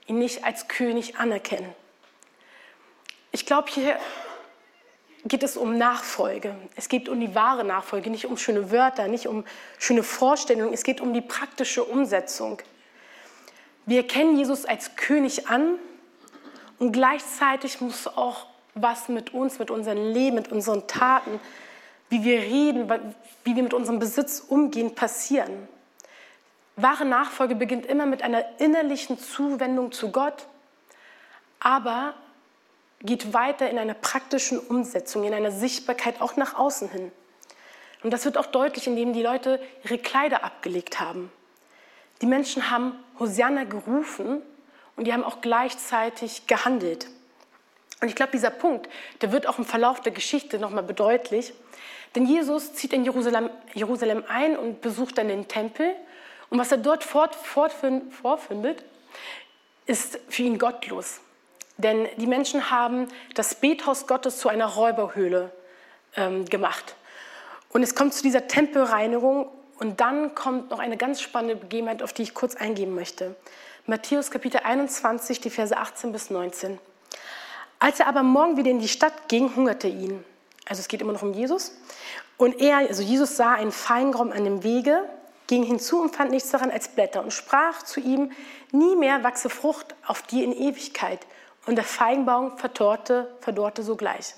ihn 0.07 0.17
nicht 0.17 0.43
als 0.43 0.67
König 0.67 1.17
anerkennen? 1.17 1.73
Ich 3.31 3.45
glaube, 3.45 3.69
hier 3.69 3.99
geht 5.25 5.43
es 5.43 5.57
um 5.57 5.77
Nachfolge. 5.77 6.55
Es 6.75 6.87
geht 6.87 7.09
um 7.09 7.19
die 7.19 7.33
wahre 7.33 7.63
Nachfolge, 7.63 8.09
nicht 8.09 8.25
um 8.25 8.37
schöne 8.37 8.71
Wörter, 8.71 9.07
nicht 9.07 9.27
um 9.27 9.43
schöne 9.79 10.03
Vorstellungen. 10.03 10.73
Es 10.73 10.83
geht 10.83 11.01
um 11.01 11.13
die 11.13 11.21
praktische 11.21 11.83
Umsetzung. 11.83 12.61
Wir 13.85 13.97
erkennen 13.97 14.37
Jesus 14.37 14.65
als 14.65 14.95
König 14.95 15.47
an 15.47 15.75
und 16.79 16.91
gleichzeitig 16.91 17.81
muss 17.81 18.07
auch 18.07 18.47
was 18.75 19.09
mit 19.09 19.33
uns, 19.33 19.57
mit 19.57 19.71
unserem 19.71 20.13
Leben, 20.13 20.35
mit 20.35 20.51
unseren 20.51 20.87
Taten, 20.87 21.39
wie 22.09 22.23
wir 22.23 22.39
reden, 22.39 22.91
wie 23.43 23.55
wir 23.55 23.63
mit 23.63 23.73
unserem 23.73 23.99
Besitz 23.99 24.43
umgehen, 24.47 24.93
passieren. 24.93 25.67
Wahre 26.75 27.05
Nachfolge 27.05 27.55
beginnt 27.55 27.85
immer 27.85 28.05
mit 28.05 28.21
einer 28.21 28.43
innerlichen 28.59 29.17
Zuwendung 29.17 29.91
zu 29.91 30.11
Gott, 30.11 30.45
aber 31.59 32.13
geht 33.05 33.33
weiter 33.33 33.69
in 33.69 33.77
einer 33.77 33.93
praktischen 33.93 34.59
Umsetzung, 34.59 35.23
in 35.23 35.33
einer 35.33 35.51
Sichtbarkeit 35.51 36.21
auch 36.21 36.35
nach 36.37 36.57
außen 36.57 36.89
hin. 36.89 37.11
Und 38.03 38.11
das 38.11 38.25
wird 38.25 38.37
auch 38.37 38.45
deutlich, 38.45 38.87
indem 38.87 39.13
die 39.13 39.23
Leute 39.23 39.59
ihre 39.83 39.97
Kleider 39.97 40.43
abgelegt 40.43 40.99
haben. 40.99 41.31
Die 42.21 42.27
Menschen 42.27 42.69
haben 42.69 42.93
Hosianna 43.19 43.63
gerufen 43.63 44.41
und 44.95 45.05
die 45.05 45.13
haben 45.13 45.23
auch 45.23 45.41
gleichzeitig 45.41 46.47
gehandelt. 46.47 47.07
Und 48.01 48.09
ich 48.09 48.15
glaube, 48.15 48.31
dieser 48.31 48.51
Punkt, 48.51 48.89
der 49.21 49.31
wird 49.31 49.47
auch 49.47 49.57
im 49.57 49.65
Verlauf 49.65 50.01
der 50.01 50.11
Geschichte 50.11 50.59
nochmal 50.59 50.83
bedeutlich. 50.83 51.53
Denn 52.13 52.25
Jesus 52.25 52.73
zieht 52.73 52.93
in 52.93 53.03
Jerusalem, 53.03 53.49
Jerusalem 53.73 54.23
ein 54.27 54.57
und 54.57 54.81
besucht 54.81 55.17
dann 55.17 55.27
den 55.27 55.47
Tempel. 55.47 55.95
Und 56.49 56.59
was 56.59 56.71
er 56.71 56.77
dort 56.77 57.03
fort, 57.03 57.35
vorfindet, 57.35 58.83
ist 59.85 60.19
für 60.29 60.43
ihn 60.43 60.57
gottlos. 60.57 61.21
Denn 61.77 62.07
die 62.17 62.27
Menschen 62.27 62.71
haben 62.71 63.07
das 63.33 63.55
Bethaus 63.55 64.07
Gottes 64.07 64.37
zu 64.37 64.49
einer 64.49 64.65
Räuberhöhle 64.65 65.51
ähm, 66.15 66.45
gemacht. 66.45 66.95
Und 67.69 67.83
es 67.83 67.95
kommt 67.95 68.13
zu 68.13 68.23
dieser 68.23 68.47
Tempelreinigung 68.47 69.49
und 69.79 69.99
dann 69.99 70.35
kommt 70.35 70.69
noch 70.69 70.79
eine 70.79 70.95
ganz 70.95 71.21
spannende 71.21 71.57
Begebenheit, 71.57 72.01
auf 72.01 72.13
die 72.13 72.23
ich 72.23 72.33
kurz 72.33 72.55
eingehen 72.55 72.95
möchte. 72.95 73.35
Matthäus 73.85 74.31
Kapitel 74.31 74.61
21, 74.63 75.41
die 75.41 75.49
Verse 75.49 75.75
18 75.75 76.11
bis 76.11 76.29
19. 76.29 76.79
Als 77.79 77.99
er 77.99 78.07
aber 78.07 78.23
morgen 78.23 78.57
wieder 78.57 78.71
in 78.71 78.79
die 78.79 78.87
Stadt 78.87 79.27
ging, 79.27 79.55
hungerte 79.55 79.87
ihn. 79.87 80.23
Also 80.67 80.79
es 80.79 80.87
geht 80.87 81.01
immer 81.01 81.13
noch 81.13 81.21
um 81.21 81.33
Jesus. 81.33 81.77
Und 82.37 82.59
er, 82.59 82.77
also 82.77 83.03
Jesus 83.03 83.35
sah 83.37 83.53
einen 83.53 83.71
Feingraum 83.71 84.31
an 84.31 84.43
dem 84.43 84.63
Wege, 84.63 85.03
ging 85.47 85.63
hinzu 85.63 86.01
und 86.01 86.15
fand 86.15 86.31
nichts 86.31 86.49
daran 86.49 86.71
als 86.71 86.87
Blätter 86.87 87.21
und 87.21 87.31
sprach 87.31 87.83
zu 87.83 87.99
ihm, 87.99 88.31
nie 88.71 88.95
mehr 88.95 89.23
wachse 89.23 89.49
Frucht 89.49 89.93
auf 90.05 90.23
dir 90.23 90.43
in 90.43 90.53
Ewigkeit. 90.53 91.19
Und 91.65 91.75
der 91.75 91.83
Feigenbaum 91.83 92.57
verdorrte, 92.57 93.35
verdorrte 93.41 93.83
sogleich. 93.83 94.35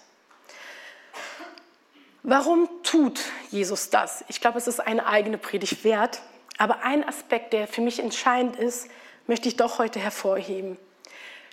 Warum 2.24 2.70
tut 2.84 3.22
Jesus 3.52 3.90
das? 3.90 4.24
Ich 4.28 4.42
glaube, 4.42 4.58
es 4.58 4.68
ist 4.68 4.80
eine 4.80 5.06
eigene 5.06 5.38
Predigt 5.38 5.84
wert. 5.84 6.22
Aber 6.58 6.84
ein 6.84 7.08
Aspekt, 7.08 7.54
der 7.54 7.68
für 7.68 7.82
mich 7.82 8.00
entscheidend 8.00 8.56
ist, 8.56 8.90
möchte 9.28 9.48
ich 9.48 9.56
doch 9.56 9.80
heute 9.80 10.00
hervorheben. 10.00 10.78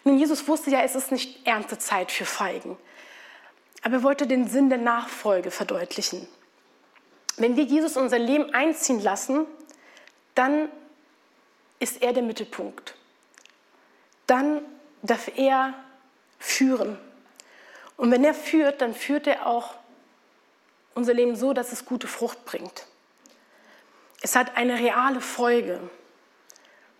Nun, 0.04 0.18
Jesus 0.18 0.48
wusste 0.48 0.70
ja, 0.70 0.82
es 0.82 0.94
ist 0.94 1.12
nicht 1.12 1.46
Erntezeit 1.46 2.10
für 2.10 2.24
Feigen. 2.24 2.76
Aber 3.82 3.96
er 3.96 4.02
wollte 4.02 4.26
den 4.26 4.48
Sinn 4.48 4.68
der 4.68 4.78
Nachfolge 4.78 5.50
verdeutlichen. 5.50 6.26
Wenn 7.36 7.56
wir 7.56 7.64
Jesus 7.64 7.96
unser 7.96 8.18
Leben 8.18 8.52
einziehen 8.54 9.02
lassen, 9.02 9.46
dann 10.34 10.68
ist 11.78 12.02
er 12.02 12.12
der 12.12 12.22
Mittelpunkt. 12.22 12.94
Dann 14.26 14.62
darf 15.04 15.30
er 15.36 15.74
führen. 16.38 16.98
Und 17.96 18.10
wenn 18.10 18.24
er 18.24 18.34
führt, 18.34 18.80
dann 18.80 18.94
führt 18.94 19.26
er 19.26 19.46
auch 19.46 19.74
unser 20.94 21.14
Leben 21.14 21.36
so, 21.36 21.52
dass 21.52 21.72
es 21.72 21.84
gute 21.84 22.06
Frucht 22.06 22.44
bringt. 22.44 22.86
Es 24.22 24.34
hat 24.34 24.56
eine 24.56 24.78
reale 24.78 25.20
Folge. 25.20 25.80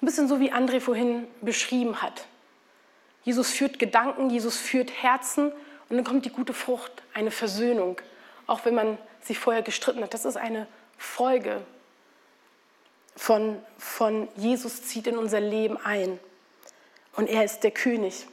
Ein 0.01 0.07
bisschen 0.07 0.29
so 0.29 0.41
wie 0.41 0.53
André 0.53 0.81
vorhin 0.81 1.27
beschrieben 1.41 2.03
hat. 2.03 2.27
Jesus 3.23 3.51
führt 3.51 3.79
Gedanken, 3.79 4.29
Jesus 4.29 4.59
führt 4.59 4.91
Herzen 5.03 5.51
und 5.89 5.97
dann 5.97 6.05
kommt 6.05 6.27
die 6.27 6.31
gute 6.31 6.53
Frucht, 6.53 7.03
eine 7.15 7.31
Versöhnung, 7.31 8.01
auch 8.47 8.65
wenn 8.67 8.75
man 8.75 8.99
sich 9.23 9.39
vorher 9.39 9.63
gestritten 9.63 10.03
hat. 10.03 10.13
Das 10.13 10.27
ist 10.27 10.37
eine 10.37 10.67
Folge 10.99 11.63
von, 13.17 13.63
von 13.79 14.29
Jesus 14.37 14.83
zieht 14.83 15.07
in 15.07 15.17
unser 15.17 15.41
Leben 15.41 15.79
ein. 15.79 16.19
Und 17.17 17.29
er 17.29 17.45
ist 17.45 17.61
der 17.61 17.71
König. 17.71 18.27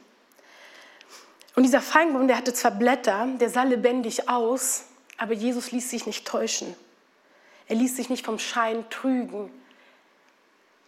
Und 1.54 1.64
dieser 1.64 1.82
Feigenbaum, 1.82 2.26
der 2.28 2.36
hatte 2.36 2.54
zwar 2.54 2.70
Blätter, 2.70 3.28
der 3.38 3.50
sah 3.50 3.62
lebendig 3.62 4.28
aus, 4.28 4.84
aber 5.18 5.34
Jesus 5.34 5.70
ließ 5.70 5.90
sich 5.90 6.06
nicht 6.06 6.26
täuschen. 6.26 6.74
Er 7.68 7.76
ließ 7.76 7.96
sich 7.96 8.10
nicht 8.10 8.24
vom 8.24 8.38
Schein 8.38 8.88
trügen. 8.90 9.50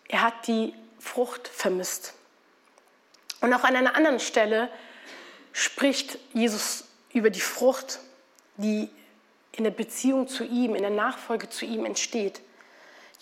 Er 0.09 0.23
hat 0.23 0.47
die 0.47 0.75
Frucht 0.99 1.49
vermisst. 1.49 2.15
Und 3.41 3.53
auch 3.53 3.65
an 3.65 3.77
einer 3.77 3.95
anderen 3.95 4.21
Stelle 4.21 4.71
spricht 5.53 6.19
Jesus 6.33 6.85
über 7.13 7.31
die 7.31 7.41
Frucht, 7.41 8.01
die 8.57 8.89
in 9.53 9.65
der 9.65 9.71
Beziehung 9.71 10.27
zu 10.29 10.45
ihm, 10.45 10.75
in 10.75 10.83
der 10.83 10.91
Nachfolge 10.91 11.49
zu 11.49 11.65
ihm 11.65 11.85
entsteht. 11.85 12.41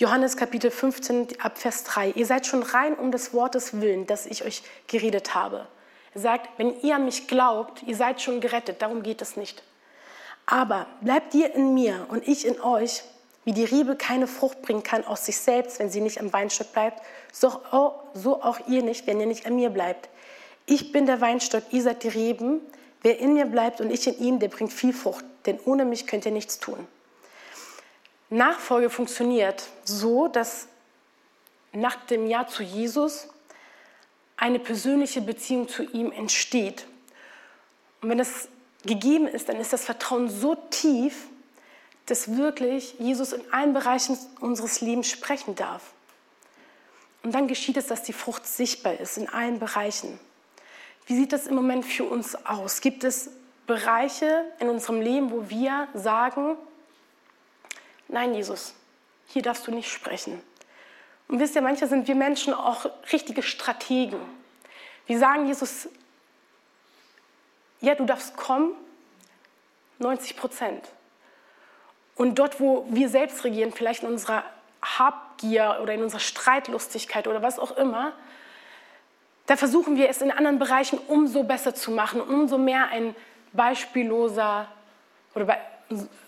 Johannes 0.02 0.36
Kapitel 0.36 0.72
15 0.72 1.28
ab 1.38 1.58
Vers 1.58 1.84
3. 1.84 2.10
Ihr 2.16 2.26
seid 2.26 2.44
schon 2.44 2.64
rein 2.64 2.96
um 2.96 3.12
des 3.12 3.32
Wortes 3.32 3.80
willen, 3.80 4.04
das 4.04 4.26
ich 4.26 4.44
euch 4.44 4.64
geredet 4.88 5.36
habe. 5.36 5.68
Er 6.12 6.20
sagt, 6.20 6.48
wenn 6.58 6.76
ihr 6.80 6.96
an 6.96 7.04
mich 7.04 7.28
glaubt, 7.28 7.84
ihr 7.84 7.94
seid 7.94 8.20
schon 8.20 8.40
gerettet, 8.40 8.82
darum 8.82 9.04
geht 9.04 9.22
es 9.22 9.36
nicht. 9.36 9.62
Aber 10.44 10.88
bleibt 11.02 11.36
ihr 11.36 11.54
in 11.54 11.72
mir 11.72 12.06
und 12.08 12.26
ich 12.26 12.44
in 12.44 12.60
euch, 12.60 13.04
wie 13.44 13.52
die 13.52 13.62
Rebe 13.62 13.94
keine 13.94 14.26
Frucht 14.26 14.60
bringen 14.62 14.82
kann 14.82 15.04
aus 15.04 15.24
sich 15.24 15.36
selbst, 15.36 15.78
wenn 15.78 15.88
sie 15.88 16.00
nicht 16.00 16.18
am 16.18 16.32
Weinstock 16.32 16.72
bleibt, 16.72 17.00
so 17.30 17.62
auch 17.62 18.58
ihr 18.66 18.82
nicht, 18.82 19.06
wenn 19.06 19.20
ihr 19.20 19.26
nicht 19.26 19.46
an 19.46 19.54
mir 19.54 19.70
bleibt. 19.70 20.08
Ich 20.66 20.90
bin 20.90 21.06
der 21.06 21.20
Weinstock, 21.20 21.62
ihr 21.70 21.82
seid 21.82 22.02
die 22.02 22.08
Reben. 22.08 22.60
Wer 23.02 23.20
in 23.20 23.34
mir 23.34 23.46
bleibt 23.46 23.80
und 23.80 23.88
ich 23.92 24.08
in 24.08 24.18
ihm, 24.18 24.40
der 24.40 24.48
bringt 24.48 24.72
viel 24.72 24.94
Frucht, 24.94 25.24
denn 25.46 25.60
ohne 25.64 25.84
mich 25.84 26.08
könnt 26.08 26.26
ihr 26.26 26.32
nichts 26.32 26.58
tun. 26.58 26.88
Nachfolge 28.32 28.88
funktioniert 28.88 29.68
so, 29.84 30.26
dass 30.26 30.68
nach 31.72 31.96
dem 32.06 32.26
Ja 32.26 32.46
zu 32.46 32.62
Jesus 32.62 33.28
eine 34.36 34.58
persönliche 34.58 35.20
Beziehung 35.20 35.68
zu 35.68 35.82
ihm 35.82 36.10
entsteht. 36.10 36.86
Und 38.00 38.08
wenn 38.08 38.18
das 38.18 38.48
gegeben 38.84 39.28
ist, 39.28 39.48
dann 39.48 39.56
ist 39.56 39.72
das 39.72 39.84
Vertrauen 39.84 40.28
so 40.28 40.54
tief, 40.70 41.26
dass 42.06 42.36
wirklich 42.36 42.94
Jesus 42.98 43.32
in 43.32 43.42
allen 43.52 43.74
Bereichen 43.74 44.18
unseres 44.40 44.80
Lebens 44.80 45.08
sprechen 45.08 45.54
darf. 45.54 45.92
Und 47.22 47.34
dann 47.34 47.46
geschieht 47.46 47.76
es, 47.76 47.86
dass 47.86 48.02
die 48.02 48.12
Frucht 48.12 48.46
sichtbar 48.46 48.98
ist 48.98 49.18
in 49.18 49.28
allen 49.28 49.60
Bereichen. 49.60 50.18
Wie 51.06 51.16
sieht 51.16 51.32
das 51.32 51.46
im 51.46 51.54
Moment 51.54 51.84
für 51.84 52.04
uns 52.04 52.34
aus? 52.46 52.80
Gibt 52.80 53.04
es 53.04 53.30
Bereiche 53.66 54.44
in 54.58 54.68
unserem 54.68 55.00
Leben, 55.00 55.30
wo 55.30 55.48
wir 55.48 55.86
sagen, 55.94 56.56
nein 58.12 58.34
Jesus, 58.34 58.74
hier 59.26 59.42
darfst 59.42 59.66
du 59.66 59.72
nicht 59.72 59.90
sprechen. 59.90 60.40
Und 61.28 61.40
wisst 61.40 61.54
ihr, 61.54 61.62
manchmal 61.62 61.88
sind 61.88 62.06
wir 62.06 62.14
Menschen 62.14 62.52
auch 62.52 62.86
richtige 63.12 63.42
Strategen. 63.42 64.20
Wir 65.06 65.18
sagen 65.18 65.46
Jesus, 65.46 65.88
ja, 67.80 67.94
du 67.94 68.04
darfst 68.04 68.36
kommen, 68.36 68.74
90 69.98 70.36
Prozent. 70.36 70.88
Und 72.14 72.38
dort, 72.38 72.60
wo 72.60 72.86
wir 72.90 73.08
selbst 73.08 73.44
regieren, 73.44 73.72
vielleicht 73.72 74.02
in 74.02 74.10
unserer 74.10 74.44
Habgier 74.82 75.78
oder 75.82 75.94
in 75.94 76.02
unserer 76.02 76.20
Streitlustigkeit 76.20 77.26
oder 77.26 77.42
was 77.42 77.58
auch 77.58 77.76
immer, 77.76 78.12
da 79.46 79.56
versuchen 79.56 79.96
wir 79.96 80.08
es 80.08 80.22
in 80.22 80.30
anderen 80.30 80.58
Bereichen 80.58 80.98
umso 81.08 81.42
besser 81.42 81.74
zu 81.74 81.90
machen, 81.90 82.20
umso 82.20 82.58
mehr 82.58 82.88
ein 82.88 83.16
beispielloser 83.52 84.68
oder 85.34 85.58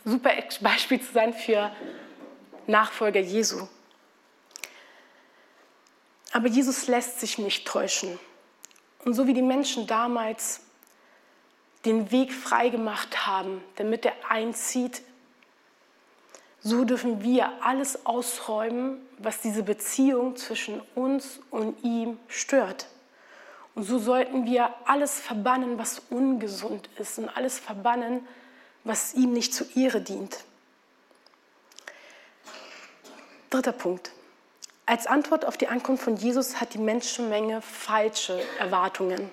super 0.04 0.30
Beispiel 0.60 1.00
zu 1.00 1.12
sein 1.12 1.32
für 1.32 1.70
Nachfolger 2.66 3.20
Jesu. 3.20 3.68
Aber 6.32 6.48
Jesus 6.48 6.88
lässt 6.88 7.20
sich 7.20 7.38
nicht 7.38 7.66
täuschen. 7.66 8.18
Und 9.04 9.14
so 9.14 9.26
wie 9.26 9.34
die 9.34 9.42
Menschen 9.42 9.86
damals 9.86 10.60
den 11.84 12.10
Weg 12.10 12.32
freigemacht 12.32 13.26
haben, 13.26 13.62
damit 13.76 14.06
er 14.06 14.14
einzieht, 14.28 15.02
so 16.60 16.84
dürfen 16.84 17.22
wir 17.22 17.62
alles 17.62 18.06
ausräumen, 18.06 18.98
was 19.18 19.42
diese 19.42 19.62
Beziehung 19.62 20.36
zwischen 20.36 20.80
uns 20.94 21.40
und 21.50 21.84
ihm 21.84 22.18
stört. 22.26 22.86
Und 23.74 23.82
so 23.82 23.98
sollten 23.98 24.46
wir 24.46 24.72
alles 24.86 25.20
verbannen, 25.20 25.78
was 25.78 26.00
ungesund 26.08 26.88
ist 26.96 27.18
und 27.18 27.28
alles 27.36 27.58
verbannen, 27.58 28.26
was 28.84 29.14
ihm 29.14 29.32
nicht 29.32 29.54
zu 29.54 29.64
Ehre 29.74 30.00
dient. 30.00 30.44
Dritter 33.50 33.72
Punkt. 33.72 34.12
Als 34.86 35.06
Antwort 35.06 35.46
auf 35.46 35.56
die 35.56 35.68
Ankunft 35.68 36.04
von 36.04 36.16
Jesus 36.16 36.60
hat 36.60 36.74
die 36.74 36.78
Menschenmenge 36.78 37.62
falsche 37.62 38.38
Erwartungen. 38.58 39.30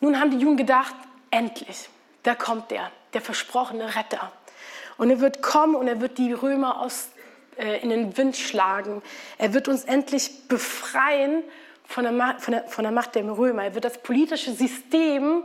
Nun 0.00 0.18
haben 0.18 0.30
die 0.32 0.38
Juden 0.38 0.56
gedacht, 0.56 0.94
endlich, 1.30 1.88
da 2.24 2.34
kommt 2.34 2.70
der, 2.70 2.90
der 3.12 3.20
versprochene 3.20 3.94
Retter. 3.94 4.32
Und 4.96 5.10
er 5.10 5.20
wird 5.20 5.42
kommen 5.42 5.76
und 5.76 5.86
er 5.86 6.00
wird 6.00 6.18
die 6.18 6.32
Römer 6.32 6.80
aus, 6.80 7.10
äh, 7.56 7.80
in 7.80 7.90
den 7.90 8.16
Wind 8.16 8.36
schlagen. 8.36 9.02
Er 9.38 9.54
wird 9.54 9.68
uns 9.68 9.84
endlich 9.84 10.48
befreien 10.48 11.44
von 11.84 12.04
der, 12.04 12.36
von, 12.40 12.52
der, 12.52 12.64
von 12.64 12.82
der 12.82 12.92
Macht 12.92 13.14
der 13.14 13.24
Römer. 13.24 13.64
Er 13.64 13.74
wird 13.74 13.84
das 13.84 14.02
politische 14.02 14.52
System 14.52 15.44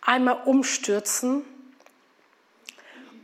einmal 0.00 0.42
umstürzen 0.44 1.44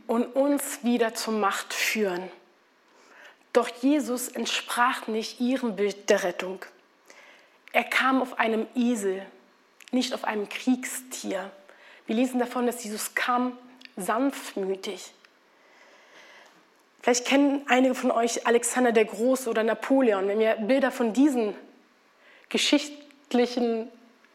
und 0.07 0.25
uns 0.25 0.83
wieder 0.83 1.13
zur 1.13 1.33
Macht 1.33 1.73
führen. 1.73 2.29
Doch 3.53 3.67
Jesus 3.81 4.29
entsprach 4.29 5.07
nicht 5.07 5.39
ihrem 5.39 5.75
Bild 5.75 6.09
der 6.09 6.23
Rettung. 6.23 6.63
Er 7.73 7.83
kam 7.83 8.21
auf 8.21 8.39
einem 8.39 8.67
Esel, 8.75 9.25
nicht 9.91 10.13
auf 10.13 10.23
einem 10.23 10.49
Kriegstier. 10.49 11.51
Wir 12.05 12.15
lesen 12.15 12.39
davon, 12.39 12.65
dass 12.65 12.83
Jesus 12.83 13.15
kam 13.15 13.57
sanftmütig. 13.95 15.11
Vielleicht 17.01 17.25
kennen 17.25 17.61
einige 17.67 17.95
von 17.95 18.11
euch 18.11 18.45
Alexander 18.45 18.91
der 18.91 19.05
Große 19.05 19.49
oder 19.49 19.63
Napoleon. 19.63 20.27
Wenn 20.27 20.39
wir 20.39 20.55
Bilder 20.55 20.91
von 20.91 21.13
diesen 21.13 21.55
geschichtlichen 22.49 23.89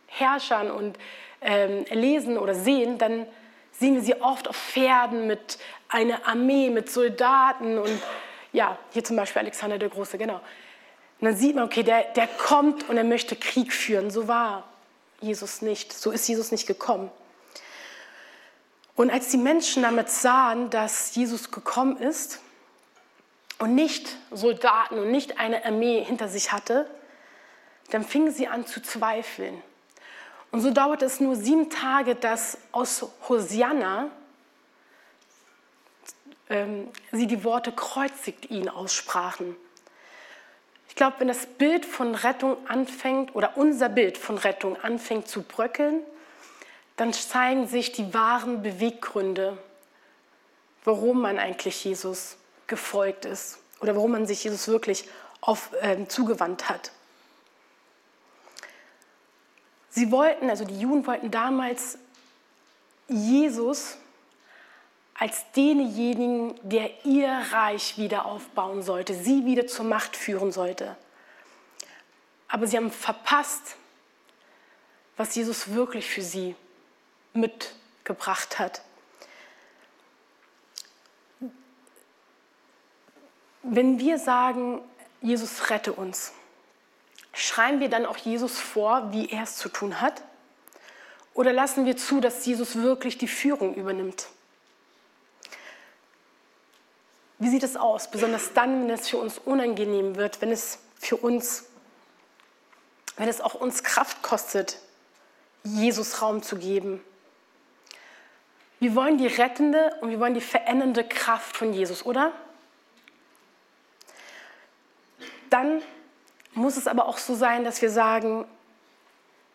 Herrschern 0.07 0.71
und 0.71 0.99
ähm, 1.41 1.85
lesen 1.91 2.39
oder 2.39 2.55
sehen, 2.55 2.99
dann 2.99 3.27
sehen 3.73 3.95
wir 3.95 4.03
sie 4.03 4.21
oft 4.21 4.49
auf 4.49 4.57
Pferden 4.57 5.27
mit 5.27 5.59
einer 5.89 6.27
Armee, 6.27 6.71
mit 6.71 6.91
Soldaten 6.91 7.79
und 7.79 8.01
ja, 8.53 8.79
hier 8.93 9.03
zum 9.05 9.17
Beispiel 9.17 9.41
Alexander 9.41 9.79
der 9.79 9.89
Große, 9.89 10.19
genau. 10.19 10.41
Und 11.21 11.27
dann 11.27 11.37
sieht 11.37 11.55
man, 11.55 11.65
okay, 11.65 11.83
der, 11.83 12.05
der 12.13 12.27
kommt 12.27 12.89
und 12.89 12.97
er 12.97 13.05
möchte 13.05 13.37
Krieg 13.37 13.73
führen. 13.73 14.11
So 14.11 14.29
war 14.29 14.65
Jesus 15.21 15.63
nicht, 15.63 15.93
so 15.93 16.11
ist 16.11 16.29
Jesus 16.29 16.51
nicht 16.51 16.67
gekommen. 16.67 17.11
Und 18.95 19.11
als 19.11 19.29
die 19.29 19.39
Menschen 19.39 19.85
damit 19.85 20.11
sahen, 20.11 20.69
dass 20.71 21.15
Jesus 21.15 21.51
gekommen 21.51 21.97
ist 21.97 22.41
und 23.59 23.75
nicht 23.75 24.17
Soldaten 24.31 24.99
und 24.99 25.11
nicht 25.11 25.39
eine 25.39 25.65
Armee 25.65 26.05
hinter 26.05 26.29
sich 26.29 26.53
hatte, 26.53 26.91
dann 27.91 28.05
fingen 28.05 28.33
sie 28.33 28.49
an 28.49 28.67
zu 28.67 28.83
zweifeln. 28.83 29.63
Und 30.53 30.61
so 30.61 30.71
dauerte 30.71 31.07
es 31.07 31.19
nur 31.19 31.35
sieben 31.35 31.71
Tage, 31.71 32.15
dass 32.15 32.59
aus 32.71 33.07
Hosianna 33.29 34.11
ähm, 36.51 36.89
sie 37.11 37.27
die 37.27 37.43
Worte 37.43 37.73
kreuzigt 37.73 38.51
ihn 38.51 38.69
aussprachen. 38.69 39.57
Ich 40.89 40.95
glaube, 40.95 41.17
wenn 41.21 41.29
das 41.29 41.47
Bild 41.47 41.87
von 41.87 42.15
Rettung 42.15 42.59
anfängt 42.69 43.35
oder 43.35 43.57
unser 43.57 43.89
Bild 43.89 44.19
von 44.19 44.37
Rettung 44.37 44.77
anfängt 44.83 45.27
zu 45.27 45.43
bröckeln, 45.43 46.03
dann 46.99 47.15
zeigen 47.15 47.67
sich 47.67 47.93
die 47.93 48.13
wahren 48.13 48.63
Beweggründe, 48.63 49.57
warum 50.85 51.23
man 51.23 51.39
eigentlich 51.39 51.83
Jesus 51.83 52.37
gefolgt 52.67 53.25
ist 53.25 53.59
oder 53.81 53.97
warum 53.97 54.13
man 54.13 54.27
sich 54.27 54.45
Jesus 54.45 54.69
wirklich 54.69 55.09
auf, 55.41 55.71
äh, 55.81 56.07
zugewandt 56.09 56.69
hat. 56.69 56.93
Sie 59.95 60.11
wollten, 60.11 60.49
also 60.49 60.65
die 60.65 60.81
Juden 60.81 61.07
wollten 61.07 61.31
damals 61.31 61.99
Jesus 63.09 63.99
als 65.15 65.45
denjenigen, 65.55 66.59
der 66.63 67.05
ihr 67.05 67.29
Reich 67.29 67.99
wieder 67.99 68.25
aufbauen 68.25 68.83
sollte, 68.83 69.15
sie 69.15 69.45
wieder 69.45 69.67
zur 69.67 69.85
Macht 69.85 70.17
führen 70.17 70.51
sollte. 70.51 70.97
Aber 72.49 72.67
sie 72.67 72.79
haben 72.79 72.91
verpasst, 72.91 73.77
was 75.19 75.35
Jesus 75.35 75.75
wirklich 75.75 76.09
für 76.09 76.23
sie 76.23 76.57
mitgebracht 77.35 78.59
hat. 78.59 78.81
Wenn 83.63 83.99
wir 83.99 84.19
sagen, 84.19 84.81
Jesus 85.21 85.69
rette 85.69 85.93
uns, 85.93 86.33
schreiben 87.33 87.81
wir 87.81 87.89
dann 87.89 88.07
auch 88.07 88.17
Jesus 88.17 88.59
vor, 88.59 89.13
wie 89.13 89.31
er 89.31 89.45
es 89.45 89.57
zu 89.57 89.69
tun 89.69 90.01
hat? 90.01 90.23
Oder 91.35 91.53
lassen 91.53 91.87
wir 91.87 91.97
zu, 91.97 92.21
dass 92.21 92.45
Jesus 92.45 92.77
wirklich 92.77 93.19
die 93.19 93.29
Führung 93.29 93.75
übernimmt? 93.75 94.27
Wie 97.39 97.49
sieht 97.49 97.63
es 97.63 97.77
aus? 97.77 98.11
Besonders 98.11 98.53
dann, 98.53 98.83
wenn 98.83 98.91
es 98.91 99.09
für 99.09 99.17
uns 99.17 99.39
unangenehm 99.39 100.17
wird, 100.17 100.41
wenn 100.41 100.53
es 100.53 100.79
für 100.99 101.17
uns, 101.17 101.65
wenn 103.17 103.29
es 103.29 103.41
auch 103.41 103.55
uns 103.55 103.83
Kraft 103.83 104.23
kostet, 104.23 104.79
Jesus 105.65 106.23
Raum 106.23 106.43
zu 106.43 106.57
geben. 106.57 107.03
Wir 108.79 108.95
wollen 108.95 109.17
die 109.17 109.27
rettende 109.27 109.97
und 110.01 110.11
wir 110.11 110.21
wollen 110.21 110.35
die 110.35 110.41
verändernde 110.41 111.05
Kraft 111.05 111.57
von 111.57 111.73
Jesus, 111.73 112.05
oder? 112.05 112.33
Dann 115.51 115.83
muss 116.55 116.77
es 116.77 116.87
aber 116.87 117.07
auch 117.07 117.19
so 117.19 117.35
sein, 117.35 117.65
dass 117.65 117.81
wir 117.83 117.91
sagen, 117.91 118.45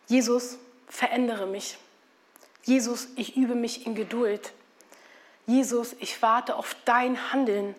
Jesus, 0.06 0.58
verändere 0.88 1.46
mich. 1.46 1.78
Jesus, 2.64 3.08
ich 3.16 3.36
übe 3.36 3.54
mich 3.54 3.86
in 3.86 3.94
Geduld. 3.94 4.52
Jesus, 5.46 5.94
ich 6.00 6.20
warte 6.22 6.56
auf 6.56 6.76
dein 6.84 7.32
Handeln. 7.32 7.74